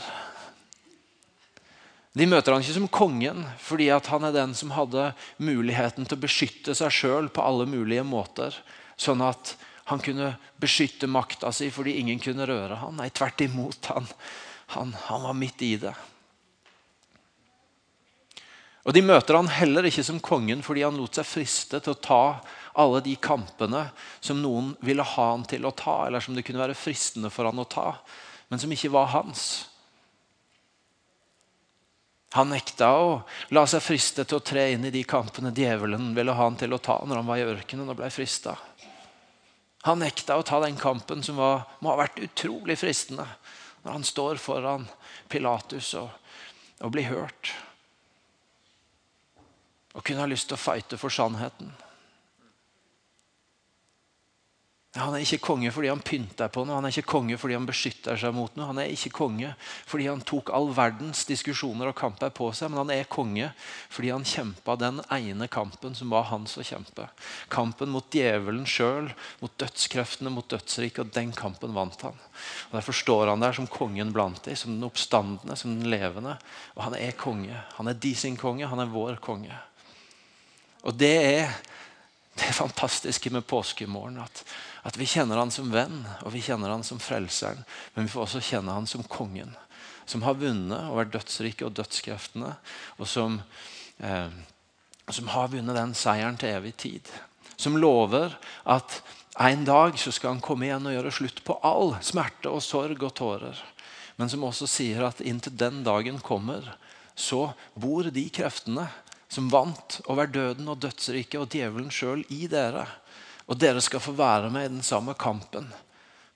De 2.18 2.28
møter 2.28 2.52
han 2.52 2.64
ikke 2.64 2.76
som 2.76 2.92
kongen 2.92 3.44
fordi 3.64 3.88
han 3.94 4.28
er 4.28 4.36
den 4.36 4.56
som 4.58 4.74
hadde 4.76 5.12
muligheten 5.40 6.08
til 6.08 6.18
å 6.18 6.24
beskytte 6.26 6.76
seg 6.76 6.92
sjøl 6.92 7.30
på 7.32 7.44
alle 7.44 7.68
mulige 7.70 8.04
måter. 8.04 8.56
Sånn 9.00 9.24
at 9.24 9.56
han 9.88 10.04
kunne 10.04 10.34
beskytte 10.60 11.08
makta 11.08 11.54
si 11.56 11.70
fordi 11.72 11.98
ingen 12.02 12.20
kunne 12.20 12.48
røre 12.50 12.82
han. 12.84 12.98
Nei, 13.00 13.10
tvert 13.16 13.44
imot. 13.48 13.92
Han, 13.96 14.10
han, 14.76 14.96
han 15.08 15.28
var 15.30 15.38
midt 15.40 15.64
i 15.64 15.76
det. 15.80 15.96
Og 18.82 18.96
De 18.98 19.04
møter 19.06 19.38
han 19.38 19.50
heller 19.52 19.86
ikke 19.88 20.04
som 20.04 20.20
kongen 20.24 20.64
fordi 20.66 20.84
han 20.84 20.98
lot 20.98 21.16
seg 21.16 21.28
friste 21.28 21.80
til 21.80 21.94
å 21.94 22.02
ta 22.02 22.24
alle 22.82 23.02
de 23.06 23.14
kampene 23.20 23.86
som 24.24 24.40
noen 24.42 24.72
ville 24.84 25.06
ha 25.06 25.28
han 25.34 25.44
til 25.48 25.68
å 25.68 25.74
ta, 25.76 26.06
eller 26.08 26.24
som 26.24 26.36
det 26.36 26.44
kunne 26.48 26.62
være 26.62 26.78
fristende 26.78 27.30
for 27.32 27.48
han 27.50 27.60
å 27.62 27.68
ta, 27.68 27.94
men 28.50 28.60
som 28.60 28.72
ikke 28.72 28.94
var 28.94 29.12
hans. 29.12 29.71
Han 32.34 32.52
nekta 32.54 32.88
å 32.96 33.08
la 33.52 33.66
seg 33.68 33.84
friste 33.84 34.24
til 34.24 34.40
å 34.40 34.46
tre 34.46 34.70
inn 34.72 34.86
i 34.88 34.94
de 34.94 35.02
kampene 35.04 35.52
djevelen 35.56 36.14
ville 36.16 36.32
ha 36.32 36.46
han 36.46 36.56
til 36.60 36.72
å 36.72 36.80
ta 36.80 37.02
når 37.04 37.20
han 37.20 37.28
var 37.28 37.42
i 37.42 37.48
ørkenen 37.52 37.92
og 37.92 37.98
ble 38.00 38.08
frista. 38.14 38.56
Han 39.84 40.00
nekta 40.00 40.38
å 40.38 40.46
ta 40.46 40.62
den 40.64 40.78
kampen 40.80 41.24
som 41.26 41.42
var, 41.42 41.66
må 41.82 41.92
ha 41.92 42.00
vært 42.04 42.22
utrolig 42.24 42.78
fristende 42.80 43.26
når 43.82 43.92
han 43.98 44.08
står 44.08 44.40
foran 44.40 44.88
Pilatus 45.28 45.92
og, 46.00 46.10
og 46.80 46.94
blir 46.94 47.10
hørt. 47.10 47.52
Og 49.92 50.06
kunne 50.06 50.24
ha 50.24 50.30
lyst 50.30 50.48
til 50.52 50.56
å 50.56 50.62
fighte 50.62 51.02
for 51.02 51.12
sannheten. 51.12 51.74
Han 55.00 55.14
er 55.16 55.24
ikke 55.24 55.40
konge 55.40 55.70
fordi 55.72 55.88
han 55.88 56.02
pynta 56.04 56.50
på 56.52 56.66
noe, 56.68 56.76
han 56.76 56.86
er 56.90 56.92
ikke 56.92 57.14
konge 57.14 57.38
fordi 57.40 57.56
han 57.56 57.68
beskytter 57.68 58.18
seg 58.20 58.34
mot 58.36 58.58
noe. 58.60 58.66
Han 58.74 58.82
er 58.82 58.90
ikke 58.92 59.14
konge 59.22 59.54
fordi 59.88 60.10
han 60.10 60.24
tok 60.28 60.52
all 60.52 60.68
verdens 60.76 61.22
diskusjoner 61.30 61.94
og 61.94 61.96
kamper 61.96 62.34
på 62.36 62.50
seg, 62.52 62.74
men 62.74 62.82
han 62.82 62.92
er 62.98 63.08
konge 63.08 63.54
fordi 63.88 64.12
han 64.12 64.28
kjempa 64.28 64.76
den 64.82 65.00
ene 65.16 65.48
kampen 65.52 65.96
som 65.96 66.12
var 66.12 66.28
hans 66.34 66.58
å 66.60 66.68
kjempe. 66.68 67.08
Kampen 67.54 67.94
mot 67.96 68.12
djevelen 68.12 68.68
sjøl, 68.68 69.08
mot 69.40 69.56
dødskreftene, 69.64 70.34
mot 70.36 70.52
dødsriket, 70.52 71.06
og 71.06 71.16
den 71.16 71.32
kampen 71.40 71.72
vant 71.78 72.04
han. 72.04 72.20
Og 72.68 72.76
Derfor 72.76 73.00
står 73.00 73.32
han 73.32 73.48
der 73.48 73.56
som 73.56 73.72
kongen 73.72 74.12
blant 74.12 74.44
dem, 74.44 74.60
som 74.60 74.76
den 74.76 74.90
oppstandende, 74.92 75.56
som 75.56 75.72
den 75.72 75.88
levende. 75.94 76.36
Og 76.76 76.84
han 76.90 77.00
er 77.00 77.16
konge. 77.16 77.64
Han 77.80 77.88
er 77.88 77.96
de 77.96 78.12
sin 78.12 78.36
konge, 78.36 78.68
han 78.68 78.84
er 78.84 78.92
vår 78.92 79.24
konge. 79.24 79.56
Og 80.84 81.00
det 81.00 81.16
er 81.16 81.60
det 82.42 82.58
fantastiske 82.58 83.30
med 83.30 83.48
påskemorgen. 83.48 84.20
at 84.20 84.44
at 84.84 84.98
vi 84.98 85.06
kjenner 85.06 85.38
han 85.38 85.52
som 85.54 85.70
venn 85.74 86.02
og 86.24 86.34
vi 86.34 86.42
kjenner 86.42 86.74
han 86.74 86.84
som 86.86 87.00
frelseren. 87.02 87.64
Men 87.94 88.08
vi 88.08 88.14
får 88.14 88.26
også 88.26 88.42
kjenne 88.42 88.74
han 88.74 88.88
som 88.90 89.04
kongen. 89.06 89.54
Som 90.10 90.26
har 90.26 90.40
vunnet 90.42 90.90
over 90.90 91.06
dødsriket 91.06 91.68
og 91.68 91.76
dødskreftene. 91.78 92.56
Og 92.98 93.08
som, 93.08 93.42
eh, 94.00 94.30
som 95.10 95.28
har 95.28 95.52
vunnet 95.54 95.78
den 95.78 95.94
seieren 95.94 96.38
til 96.38 96.50
evig 96.50 96.76
tid. 96.78 97.12
Som 97.56 97.78
lover 97.78 98.34
at 98.66 99.02
en 99.40 99.66
dag 99.66 100.00
så 100.00 100.12
skal 100.12 100.34
han 100.34 100.42
komme 100.42 100.66
igjen 100.66 100.88
og 100.88 100.98
gjøre 100.98 101.14
slutt 101.14 101.44
på 101.46 101.60
all 101.64 101.96
smerte 102.02 102.50
og 102.50 102.64
sorg 102.66 103.04
og 103.04 103.14
tårer. 103.14 103.58
Men 104.18 104.30
som 104.30 104.44
også 104.44 104.68
sier 104.68 105.06
at 105.06 105.22
inntil 105.22 105.56
den 105.58 105.84
dagen 105.84 106.20
kommer, 106.20 106.76
så 107.16 107.54
bor 107.76 108.04
de 108.04 108.30
kreftene 108.30 108.90
som 109.32 109.48
vant 109.52 110.02
over 110.12 110.28
døden 110.28 110.68
og 110.68 110.82
dødsriket 110.84 111.40
og 111.40 111.48
djevelen 111.54 111.92
sjøl 111.94 112.26
i 112.36 112.50
dere. 112.52 112.84
Og 113.48 113.60
dere 113.60 113.80
skal 113.84 114.04
få 114.04 114.12
være 114.18 114.50
med 114.52 114.68
i 114.68 114.74
den 114.74 114.84
samme 114.84 115.16
kampen 115.16 115.70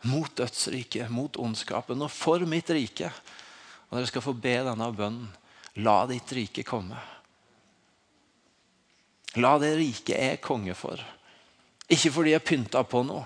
mot 0.06 0.32
dødsriket, 0.38 1.10
mot 1.12 1.36
ondskapen 1.42 2.02
og 2.06 2.12
for 2.14 2.46
mitt 2.48 2.70
rike. 2.72 3.10
Og 3.90 3.98
dere 3.98 4.08
skal 4.08 4.24
få 4.24 4.36
be 4.38 4.54
denne 4.64 4.88
bønnen. 4.96 5.28
La 5.84 6.06
ditt 6.08 6.32
rike 6.32 6.64
komme. 6.64 6.96
La 9.44 9.58
det 9.60 9.74
riket 9.76 10.14
jeg 10.16 10.36
er 10.38 10.44
konge 10.44 10.76
for. 10.80 11.02
Ikke 11.92 12.14
fordi 12.16 12.32
jeg 12.32 12.46
pynta 12.48 12.86
på 12.88 13.02
noe. 13.04 13.26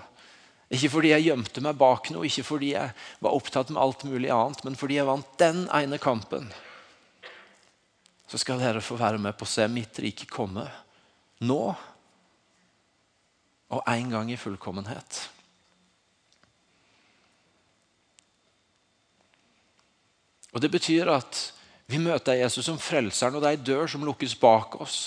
Ikke 0.70 0.90
fordi 0.90 1.12
jeg 1.12 1.28
gjemte 1.28 1.62
meg 1.62 1.78
bak 1.78 2.10
noe, 2.14 2.26
ikke 2.26 2.46
fordi 2.46 2.72
jeg 2.74 2.90
var 3.22 3.34
opptatt 3.34 3.70
med 3.70 3.82
alt 3.82 4.02
mulig 4.06 4.30
annet, 4.34 4.60
men 4.66 4.76
fordi 4.78 4.98
jeg 4.98 5.06
vant 5.08 5.38
den 5.38 5.64
ene 5.74 5.98
kampen. 6.02 6.50
Så 8.30 8.38
skal 8.38 8.60
dere 8.62 8.82
få 8.84 8.94
være 8.98 9.18
med 9.18 9.34
på 9.34 9.46
å 9.46 9.50
se 9.50 9.66
mitt 9.66 9.98
rike 9.98 10.28
komme. 10.30 10.68
Nå 11.42 11.62
og 13.70 13.86
en 13.86 14.10
gang 14.10 14.30
i 14.30 14.38
fullkommenhet. 14.38 15.20
Og 20.50 20.60
Det 20.60 20.70
betyr 20.70 21.10
at 21.12 21.40
vi 21.90 21.98
møter 22.02 22.38
Jesus 22.38 22.66
som 22.66 22.78
frelseren, 22.78 23.34
og 23.34 23.42
det 23.42 23.50
er 23.50 23.58
ei 23.58 23.66
dør 23.66 23.90
som 23.90 24.04
lukkes 24.06 24.36
bak 24.38 24.76
oss. 24.82 24.98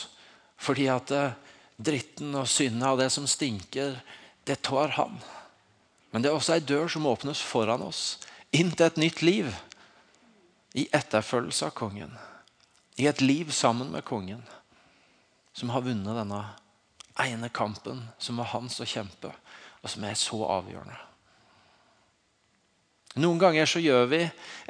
Fordi 0.59 0.87
at 0.91 1.11
eh, 1.15 1.35
dritten 1.75 2.35
og 2.39 2.47
synda 2.47 2.93
og 2.93 2.99
det 2.99 3.09
som 3.11 3.27
stinker, 3.27 3.97
det 4.47 4.61
tar 4.63 4.95
han. 4.95 5.15
Men 6.11 6.23
det 6.23 6.31
er 6.31 6.35
også 6.37 6.55
ei 6.55 6.63
dør 6.63 6.91
som 6.91 7.07
åpnes 7.07 7.41
foran 7.43 7.83
oss, 7.83 8.19
inn 8.51 8.71
til 8.71 8.87
et 8.87 8.99
nytt 8.99 9.23
liv. 9.23 9.51
I 10.73 10.87
etterfølgelse 10.91 11.67
av 11.67 11.75
kongen. 11.77 12.15
I 12.95 13.07
et 13.09 13.21
liv 13.21 13.51
sammen 13.51 13.89
med 13.91 14.05
kongen, 14.05 14.43
som 15.53 15.71
har 15.73 15.85
vunnet 15.85 16.17
denne 16.17 16.43
ene 17.19 17.49
kampen 17.49 18.01
som 18.17 18.37
var 18.41 18.51
hans 18.53 18.79
å 18.81 18.89
kjempe, 18.89 19.31
og 19.81 19.89
som 19.89 20.05
er 20.05 20.17
så 20.17 20.39
avgjørende. 20.59 20.99
Noen 23.21 23.37
ganger 23.37 23.67
så 23.69 23.81
gjør 23.81 24.07
vi 24.09 24.21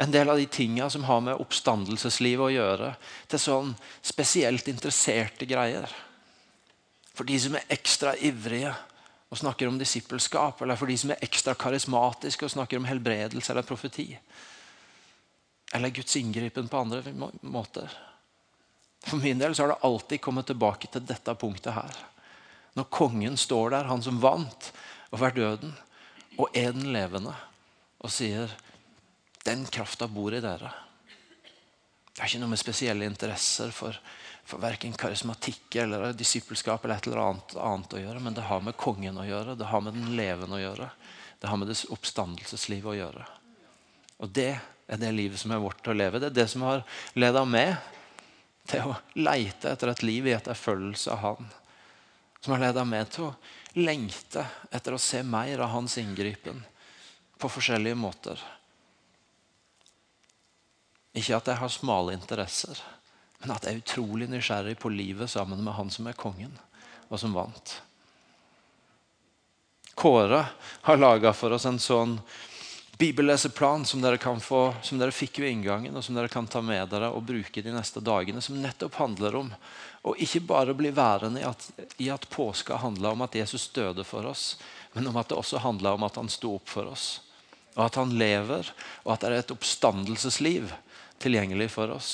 en 0.03 0.11
del 0.11 0.27
av 0.27 0.39
de 0.39 0.47
tingene 0.51 0.89
som 0.91 1.05
har 1.07 1.21
med 1.23 1.39
oppstandelseslivet 1.39 2.43
å 2.43 2.51
gjøre, 2.51 2.89
til 3.31 3.39
sånn 3.39 3.69
spesielt 4.03 4.67
interesserte 4.67 5.47
greier. 5.47 5.87
For 7.15 7.27
de 7.29 7.37
som 7.39 7.55
er 7.55 7.69
ekstra 7.71 8.17
ivrige 8.19 8.73
og 9.31 9.39
snakker 9.39 9.69
om 9.69 9.79
disippelskap, 9.79 10.59
eller 10.61 10.77
for 10.79 10.91
de 10.91 10.97
som 10.99 11.13
er 11.13 11.23
ekstra 11.23 11.55
karismatiske 11.55 12.45
og 12.45 12.51
snakker 12.57 12.81
om 12.81 12.89
helbredelse 12.89 13.53
eller 13.53 13.65
profeti. 13.65 14.09
Eller 15.73 15.93
Guds 15.95 16.19
inngripen 16.19 16.67
på 16.69 16.83
andre 16.83 17.15
måter. 17.41 17.87
For 19.03 19.19
min 19.19 19.39
del 19.39 19.55
så 19.55 19.65
har 19.65 19.73
det 19.73 19.83
alltid 19.87 20.21
kommet 20.21 20.47
tilbake 20.47 20.89
til 20.91 21.03
dette 21.05 21.35
punktet 21.39 21.75
her. 21.75 21.97
Når 22.73 22.89
kongen 22.89 23.37
står 23.37 23.75
der, 23.75 23.89
han 23.89 24.01
som 24.01 24.21
vant 24.23 24.71
over 25.13 25.33
døden, 25.35 25.73
og 26.39 26.55
er 26.57 26.71
den 26.73 26.89
levende, 26.95 27.35
og 28.01 28.11
sier 28.11 28.51
den 29.45 29.67
krafta 29.69 30.07
bor 30.09 30.33
i 30.33 30.41
dere. 30.41 30.71
Det 32.13 32.21
er 32.21 32.29
ikke 32.29 32.41
noe 32.43 32.53
med 32.53 32.61
spesielle 32.61 33.05
interesser 33.09 33.73
for, 33.73 33.97
for 34.45 34.61
verken 34.61 34.93
karismatikk 34.97 35.77
eller 35.83 36.11
disippelskap 36.17 36.85
eller 36.85 37.01
et 37.01 37.07
eller 37.09 37.23
annet, 37.23 37.55
annet, 37.57 37.95
å 37.97 38.03
gjøre, 38.03 38.21
men 38.23 38.37
det 38.37 38.47
har 38.47 38.61
med 38.65 38.77
kongen 38.79 39.17
å 39.19 39.25
gjøre, 39.27 39.57
det 39.59 39.69
har 39.69 39.81
med 39.85 39.97
den 39.97 40.13
levende 40.17 40.57
å 40.59 40.61
gjøre. 40.61 40.89
Det 41.41 41.49
har 41.51 41.59
med 41.59 41.67
det 41.67 41.79
oppstandelseslivet 41.91 42.93
å 42.93 42.95
gjøre. 42.95 43.25
Og 44.23 44.29
det 44.31 44.53
er 44.55 45.01
det 45.01 45.09
livet 45.11 45.41
som 45.41 45.51
er 45.51 45.61
vårt 45.61 45.89
å 45.89 45.95
leve. 45.95 46.21
Det 46.21 46.29
er 46.29 46.37
det 46.37 46.47
som 46.53 46.63
har 46.65 46.85
ledet 47.19 47.43
meg 47.49 47.73
til 48.69 48.93
å 48.93 48.95
leite 49.19 49.73
etter 49.73 49.91
et 49.91 50.03
liv 50.05 50.27
i 50.29 50.35
etterfølgelse 50.37 51.11
av 51.13 51.21
Han 51.25 51.51
som 52.43 52.51
har 52.53 52.59
ledet 52.65 52.83
meg 52.87 53.07
til 53.07 53.29
å 53.29 53.79
lengte 53.79 54.43
etter 54.75 54.95
å 54.95 54.99
se 54.99 55.21
mer 55.23 55.61
av 55.63 55.71
hans 55.71 55.95
inngripen 56.01 56.59
på 57.39 57.49
forskjellige 57.49 57.95
måter. 57.95 58.41
Ikke 61.15 61.37
at 61.37 61.47
jeg 61.47 61.61
har 61.61 61.71
smale 61.71 62.17
interesser, 62.17 62.81
men 63.39 63.53
at 63.55 63.63
jeg 63.63 63.77
er 63.77 63.83
utrolig 63.85 64.27
nysgjerrig 64.27 64.75
på 64.81 64.91
livet 64.91 65.31
sammen 65.31 65.63
med 65.63 65.77
han 65.77 65.91
som 65.93 66.09
er 66.11 66.19
kongen, 66.19 66.51
og 67.07 67.21
som 67.21 67.35
vant. 67.37 67.77
Kåre 69.95 70.41
har 70.83 70.99
laga 70.99 71.31
for 71.37 71.55
oss 71.55 71.69
en 71.69 71.79
sånn 71.79 72.17
bibelleseplan 72.97 73.85
som 73.85 74.01
dere, 74.01 74.39
få, 74.39 74.73
som 74.81 74.99
dere 74.99 75.11
fikk 75.11 75.39
ved 75.39 75.49
inngangen, 75.49 75.95
og 75.95 76.03
som 76.03 76.15
dere 76.15 76.29
kan 76.31 76.47
ta 76.47 76.61
med 76.61 76.89
dere 76.91 77.09
og 77.09 77.25
bruke 77.25 77.61
de 77.61 77.73
neste 77.73 78.03
dagene, 78.03 78.41
som 78.41 78.59
nettopp 78.61 78.95
handler 79.01 79.35
om 79.39 79.51
å 80.03 80.15
ikke 80.19 80.43
bare 80.45 80.75
bli 80.77 80.91
værende 80.93 81.41
i 81.41 81.47
at, 81.47 81.67
i 81.97 82.09
at 82.13 82.29
påska 82.29 82.77
handla 82.83 83.13
om 83.15 83.23
at 83.25 83.35
Jesus 83.35 83.69
døde 83.73 84.05
for 84.05 84.27
oss, 84.29 84.57
men 84.93 85.07
om 85.09 85.17
at 85.17 85.29
det 85.31 85.39
også 85.39 85.63
handla 85.63 85.95
om 85.97 86.05
at 86.05 86.19
han 86.21 86.29
sto 86.29 86.55
opp 86.59 86.69
for 86.69 86.91
oss. 86.91 87.21
Og 87.73 87.85
at 87.87 87.97
han 87.97 88.13
lever, 88.19 88.69
og 89.03 89.13
at 89.15 89.23
det 89.23 89.29
er 89.31 89.39
et 89.41 89.53
oppstandelsesliv 89.55 90.73
tilgjengelig 91.23 91.71
for 91.73 91.93
oss 91.95 92.11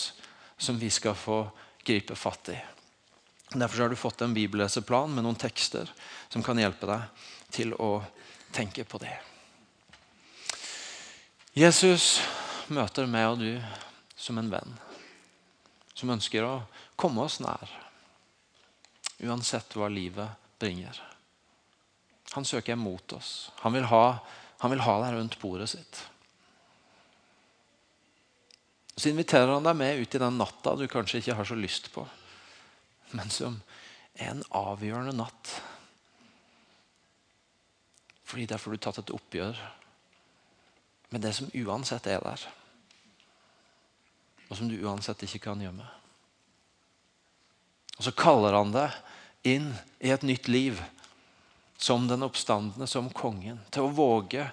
som 0.59 0.79
vi 0.79 0.91
skal 0.93 1.17
få 1.17 1.41
gripe 1.83 2.15
fatt 2.15 2.53
i. 2.53 2.59
Derfor 3.49 3.81
har 3.81 3.89
du 3.89 3.97
fått 3.99 4.21
en 4.21 4.35
bibelleseplan 4.35 5.15
med 5.15 5.25
noen 5.25 5.39
tekster 5.39 5.89
som 6.29 6.45
kan 6.45 6.59
hjelpe 6.61 6.87
deg 6.87 7.25
til 7.49 7.73
å 7.73 7.97
tenke 8.53 8.85
på 8.85 9.01
det. 9.01 9.28
Jesus 11.59 12.21
møter 12.71 13.09
meg 13.09 13.25
og 13.33 13.41
du 13.41 13.49
som 14.15 14.37
en 14.39 14.51
venn 14.51 14.77
som 15.97 16.11
ønsker 16.13 16.45
å 16.47 16.53
komme 16.95 17.25
oss 17.25 17.41
nær. 17.43 17.71
Uansett 19.19 19.73
hva 19.75 19.89
livet 19.91 20.31
bringer. 20.61 20.95
Han 22.31 22.47
søker 22.47 22.79
mot 22.79 23.15
oss. 23.17 23.49
Han 23.65 23.75
vil 23.75 23.89
ha, 23.91 24.03
han 24.61 24.71
vil 24.71 24.85
ha 24.85 24.93
deg 25.03 25.17
rundt 25.17 25.35
bordet 25.41 25.67
sitt. 25.73 25.99
Så 28.95 29.11
inviterer 29.11 29.51
han 29.51 29.67
deg 29.67 29.75
med 29.81 29.99
ut 29.99 30.15
i 30.15 30.21
den 30.23 30.39
natta 30.39 30.77
du 30.79 30.85
kanskje 30.91 31.19
ikke 31.19 31.35
har 31.41 31.49
så 31.49 31.57
lyst 31.59 31.91
på, 31.91 32.05
men 33.11 33.31
som 33.33 33.59
er 34.15 34.31
en 34.31 34.45
avgjørende 34.55 35.17
natt. 35.19 35.53
Fordi 38.29 38.47
derfor 38.47 38.71
har 38.71 38.79
du 38.79 38.85
tatt 38.87 39.03
et 39.03 39.13
oppgjør 39.15 39.59
med 41.09 41.21
det 41.21 41.33
som 41.33 41.49
uansett 41.53 42.07
er 42.07 42.21
der. 42.23 42.45
Og 44.49 44.57
som 44.57 44.69
du 44.69 44.77
uansett 44.81 45.23
ikke 45.25 45.41
kan 45.49 45.61
gjemme. 45.61 45.85
Og 47.97 48.05
så 48.05 48.13
kaller 48.15 48.55
han 48.57 48.73
det 48.73 48.87
inn 49.49 49.71
i 49.99 50.13
et 50.13 50.25
nytt 50.25 50.47
liv. 50.49 50.79
Som 51.79 52.09
den 52.09 52.25
oppstandende, 52.25 52.87
som 52.87 53.09
kongen. 53.15 53.61
Til 53.71 53.87
å 53.87 53.93
våge 53.95 54.49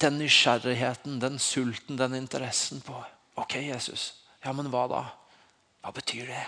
den 0.00 0.18
nysgjerrigheten, 0.18 1.18
den 1.20 1.38
sulten, 1.38 1.98
den 2.00 2.16
interessen 2.18 2.80
på 2.84 3.02
Ok, 3.34 3.56
Jesus. 3.58 4.12
Ja, 4.44 4.52
men 4.54 4.68
hva 4.70 4.84
da? 4.86 5.00
Hva 5.82 5.90
betyr 5.96 6.28
det? 6.30 6.44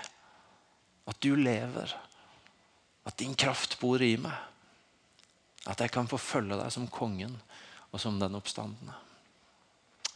At 1.11 1.19
du 1.19 1.33
lever. 1.35 1.91
At 3.03 3.19
din 3.19 3.35
kraft 3.35 3.75
bor 3.81 4.03
i 4.03 4.13
meg. 4.23 4.37
At 5.67 5.83
jeg 5.83 5.91
kan 5.91 6.07
få 6.07 6.21
følge 6.23 6.61
deg 6.61 6.71
som 6.71 6.87
kongen 6.87 7.35
og 7.91 7.99
som 7.99 8.21
den 8.23 8.39
oppstandende 8.39 8.95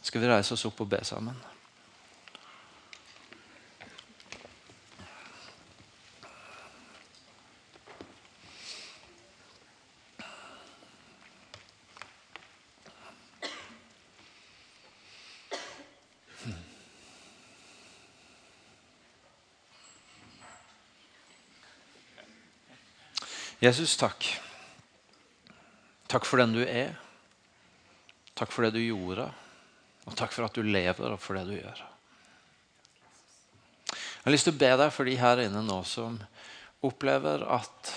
skal 0.01 0.21
vi 0.21 0.29
reise 0.29 0.53
oss 0.53 0.65
opp 0.65 0.81
og 0.81 0.89
be 0.91 1.03
sammen. 1.05 1.37
Jesus, 23.61 23.93
takk. 23.93 24.25
Takk 26.09 26.25
for 26.25 26.41
den 26.41 26.55
du 26.55 26.63
er. 26.65 26.95
Takk 28.33 28.49
for 28.49 28.65
det 28.65 28.73
du 28.73 28.81
gjorde. 28.81 29.27
Og 30.09 30.15
takk 30.17 30.33
for 30.33 30.47
at 30.47 30.57
du 30.57 30.65
lever, 30.65 31.13
og 31.13 31.19
for 31.21 31.37
det 31.37 31.45
du 31.49 31.55
gjør. 31.57 31.81
Jeg 33.91 34.25
har 34.27 34.33
lyst 34.35 34.47
til 34.49 34.55
å 34.55 34.61
be 34.61 34.71
deg 34.77 34.93
for 34.93 35.09
de 35.09 35.17
her 35.17 35.41
inne 35.41 35.61
nå 35.65 35.79
som 35.87 36.17
opplever 36.85 37.45
at 37.49 37.91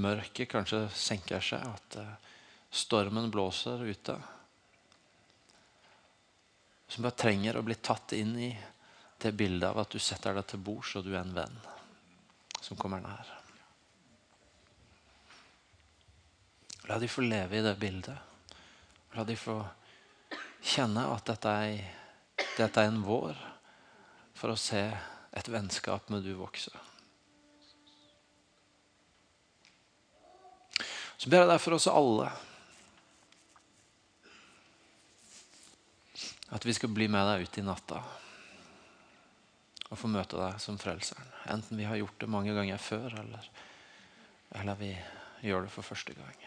mørket 0.00 0.48
kanskje 0.48 0.86
senker 0.96 1.44
seg, 1.44 1.64
at 1.64 1.98
eh, 2.00 2.14
stormen 2.72 3.30
blåser 3.32 3.84
ute. 3.84 4.16
Som 6.88 7.04
bare 7.04 7.20
trenger 7.20 7.58
å 7.60 7.64
bli 7.64 7.76
tatt 7.80 8.14
inn 8.16 8.32
i 8.40 8.50
det 9.22 9.32
bildet 9.36 9.68
av 9.68 9.84
at 9.84 9.92
du 9.92 10.00
setter 10.00 10.34
deg 10.36 10.48
til 10.48 10.64
bords, 10.64 10.96
og 10.96 11.04
du 11.06 11.12
er 11.12 11.20
en 11.22 11.36
venn 11.36 11.60
som 12.62 12.78
kommer 12.80 13.02
nær. 13.04 13.28
La 16.88 16.98
de 16.98 17.08
få 17.08 17.22
leve 17.24 17.60
i 17.60 17.64
det 17.64 17.76
bildet. 17.78 18.16
La 19.14 19.24
de 19.28 19.36
få 19.38 19.60
kjenne 20.62 21.04
at 21.10 21.26
dette 21.26 21.52
er, 21.66 21.82
dette 22.56 22.80
er 22.80 22.88
en 22.90 23.02
vår 23.04 23.36
for 24.38 24.52
å 24.52 24.58
se 24.58 24.84
et 25.32 25.48
vennskap 25.50 26.08
med 26.12 26.24
du 26.26 26.32
vokse. 26.38 26.72
Så 31.16 31.30
ber 31.30 31.44
jeg 31.44 31.52
deg 31.52 31.60
for 31.62 31.76
oss 31.76 31.86
alle 31.90 32.30
at 36.52 36.66
vi 36.66 36.74
skal 36.76 36.90
bli 36.92 37.06
med 37.08 37.24
deg 37.30 37.46
ut 37.46 37.58
i 37.58 37.64
natta 37.64 38.00
og 39.92 39.98
få 40.00 40.08
møte 40.10 40.40
deg 40.40 40.58
som 40.60 40.78
frelseren. 40.80 41.28
Enten 41.52 41.78
vi 41.78 41.86
har 41.86 41.98
gjort 42.00 42.18
det 42.20 42.30
mange 42.32 42.54
ganger 42.56 42.80
før, 42.80 43.12
eller, 43.20 43.48
eller 44.56 44.78
vi 44.80 44.90
gjør 45.44 45.66
det 45.66 45.72
for 45.74 45.84
første 45.84 46.14
gang. 46.16 46.38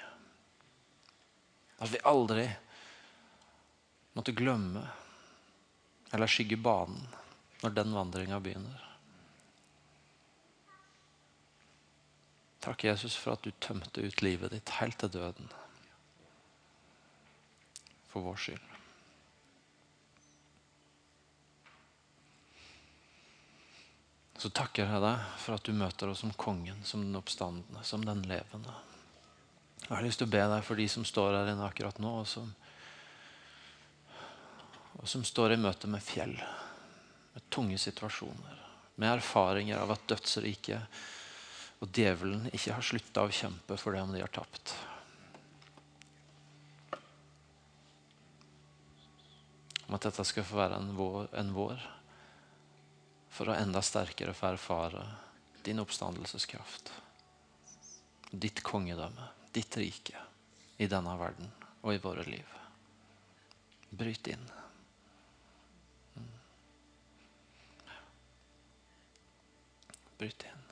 At 1.78 1.91
vi 1.93 2.01
aldri 2.10 2.47
måtte 4.15 4.36
glemme 4.36 4.88
eller 6.15 6.32
skygge 6.32 6.58
banen 6.58 7.01
når 7.62 7.73
den 7.75 7.96
vandringa 7.96 8.39
begynner. 8.39 8.81
Takk, 12.65 12.83
Jesus, 12.87 13.15
for 13.15 13.35
at 13.35 13.44
du 13.46 13.52
tømte 13.62 14.02
ut 14.02 14.23
livet 14.25 14.56
ditt 14.56 14.71
helt 14.79 14.98
til 14.98 15.12
døden. 15.13 15.52
For 18.10 18.25
vår 18.25 18.39
skyld. 18.42 18.71
Så 24.42 24.50
takker 24.50 24.87
jeg 24.87 25.02
deg 25.04 25.29
for 25.42 25.58
at 25.58 25.67
du 25.67 25.75
møter 25.77 26.10
oss 26.12 26.23
som 26.23 26.33
kongen, 26.37 26.81
som 26.83 27.04
den 27.06 27.17
oppstandende, 27.17 27.83
som 27.87 28.04
den 28.06 28.23
levende. 28.29 28.73
Jeg 29.85 29.94
har 29.94 30.04
lyst 30.06 30.21
til 30.21 30.27
å 30.27 30.33
be 30.33 30.42
deg 30.56 30.65
for 30.65 30.79
de 30.81 30.87
som 30.92 31.06
står 31.06 31.37
her 31.37 31.52
inne 31.54 31.65
akkurat 31.67 32.02
nå, 32.02 32.12
og 32.23 32.27
som 32.29 32.50
og 34.96 35.10
som 35.10 35.23
står 35.27 35.54
i 35.54 35.60
møte 35.60 35.89
med 35.91 36.04
fjell, 36.04 36.35
med 37.33 37.50
tunge 37.54 37.77
situasjoner, 37.81 38.62
med 38.96 39.17
erfaringer 39.17 39.81
av 39.81 39.91
at 39.96 40.08
dødsriket 40.08 41.00
og 41.83 41.91
djevelen 41.91 42.48
ikke 42.54 42.77
har 42.77 42.85
slutta 42.85 43.25
å 43.25 43.33
kjempe 43.33 43.77
for 43.77 43.96
det 43.96 44.04
om 44.06 44.13
de 44.15 44.23
har 44.23 44.31
tapt. 44.33 44.75
Om 49.85 49.98
at 49.98 50.08
dette 50.08 50.25
skal 50.25 50.48
få 50.48 50.58
være 50.63 50.79
en 50.79 50.96
vår, 50.98 51.27
en 51.37 51.52
vår 51.54 51.83
for 53.35 53.52
å 53.52 53.58
enda 53.60 53.83
sterkere 53.83 54.33
få 54.33 54.54
erfare 54.54 55.04
din 55.65 55.81
oppstandelseskraft. 55.83 56.93
Ditt 58.31 58.63
kongedømme, 58.65 59.27
ditt 59.54 59.77
rike 59.77 60.19
i 60.81 60.87
denne 60.91 61.13
verden 61.19 61.52
og 61.83 61.93
i 61.93 62.02
våre 62.02 62.23
liv. 62.27 62.48
Bryt 63.91 64.31
inn. 64.31 64.48
Mm. 70.15 70.19
Bryt 70.19 70.43
inn. 70.43 70.64